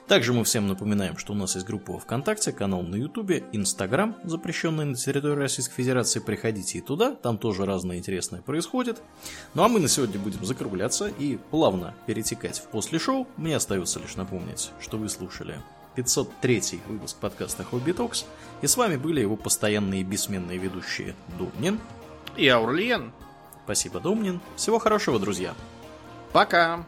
[0.07, 4.85] Также мы всем напоминаем, что у нас есть группа ВКонтакте, канал на Ютубе, Инстаграм, запрещенный
[4.85, 6.21] на территории Российской Федерации.
[6.21, 9.01] Приходите и туда, там тоже разное интересное происходит.
[9.55, 13.27] Ну а мы на сегодня будем закругляться и плавно перетекать в после шоу.
[13.39, 15.59] Мне остается лишь напомнить, что вы слушали
[15.95, 18.27] 503 выпуск подкаста Хобби Токс,
[18.61, 21.81] и с вами были его постоянные бессменные ведущие Думнин
[22.37, 23.11] и Аурлиен.
[23.65, 24.43] Спасибо, Думнин.
[24.57, 25.55] Всего хорошего, друзья.
[26.33, 26.85] Пока.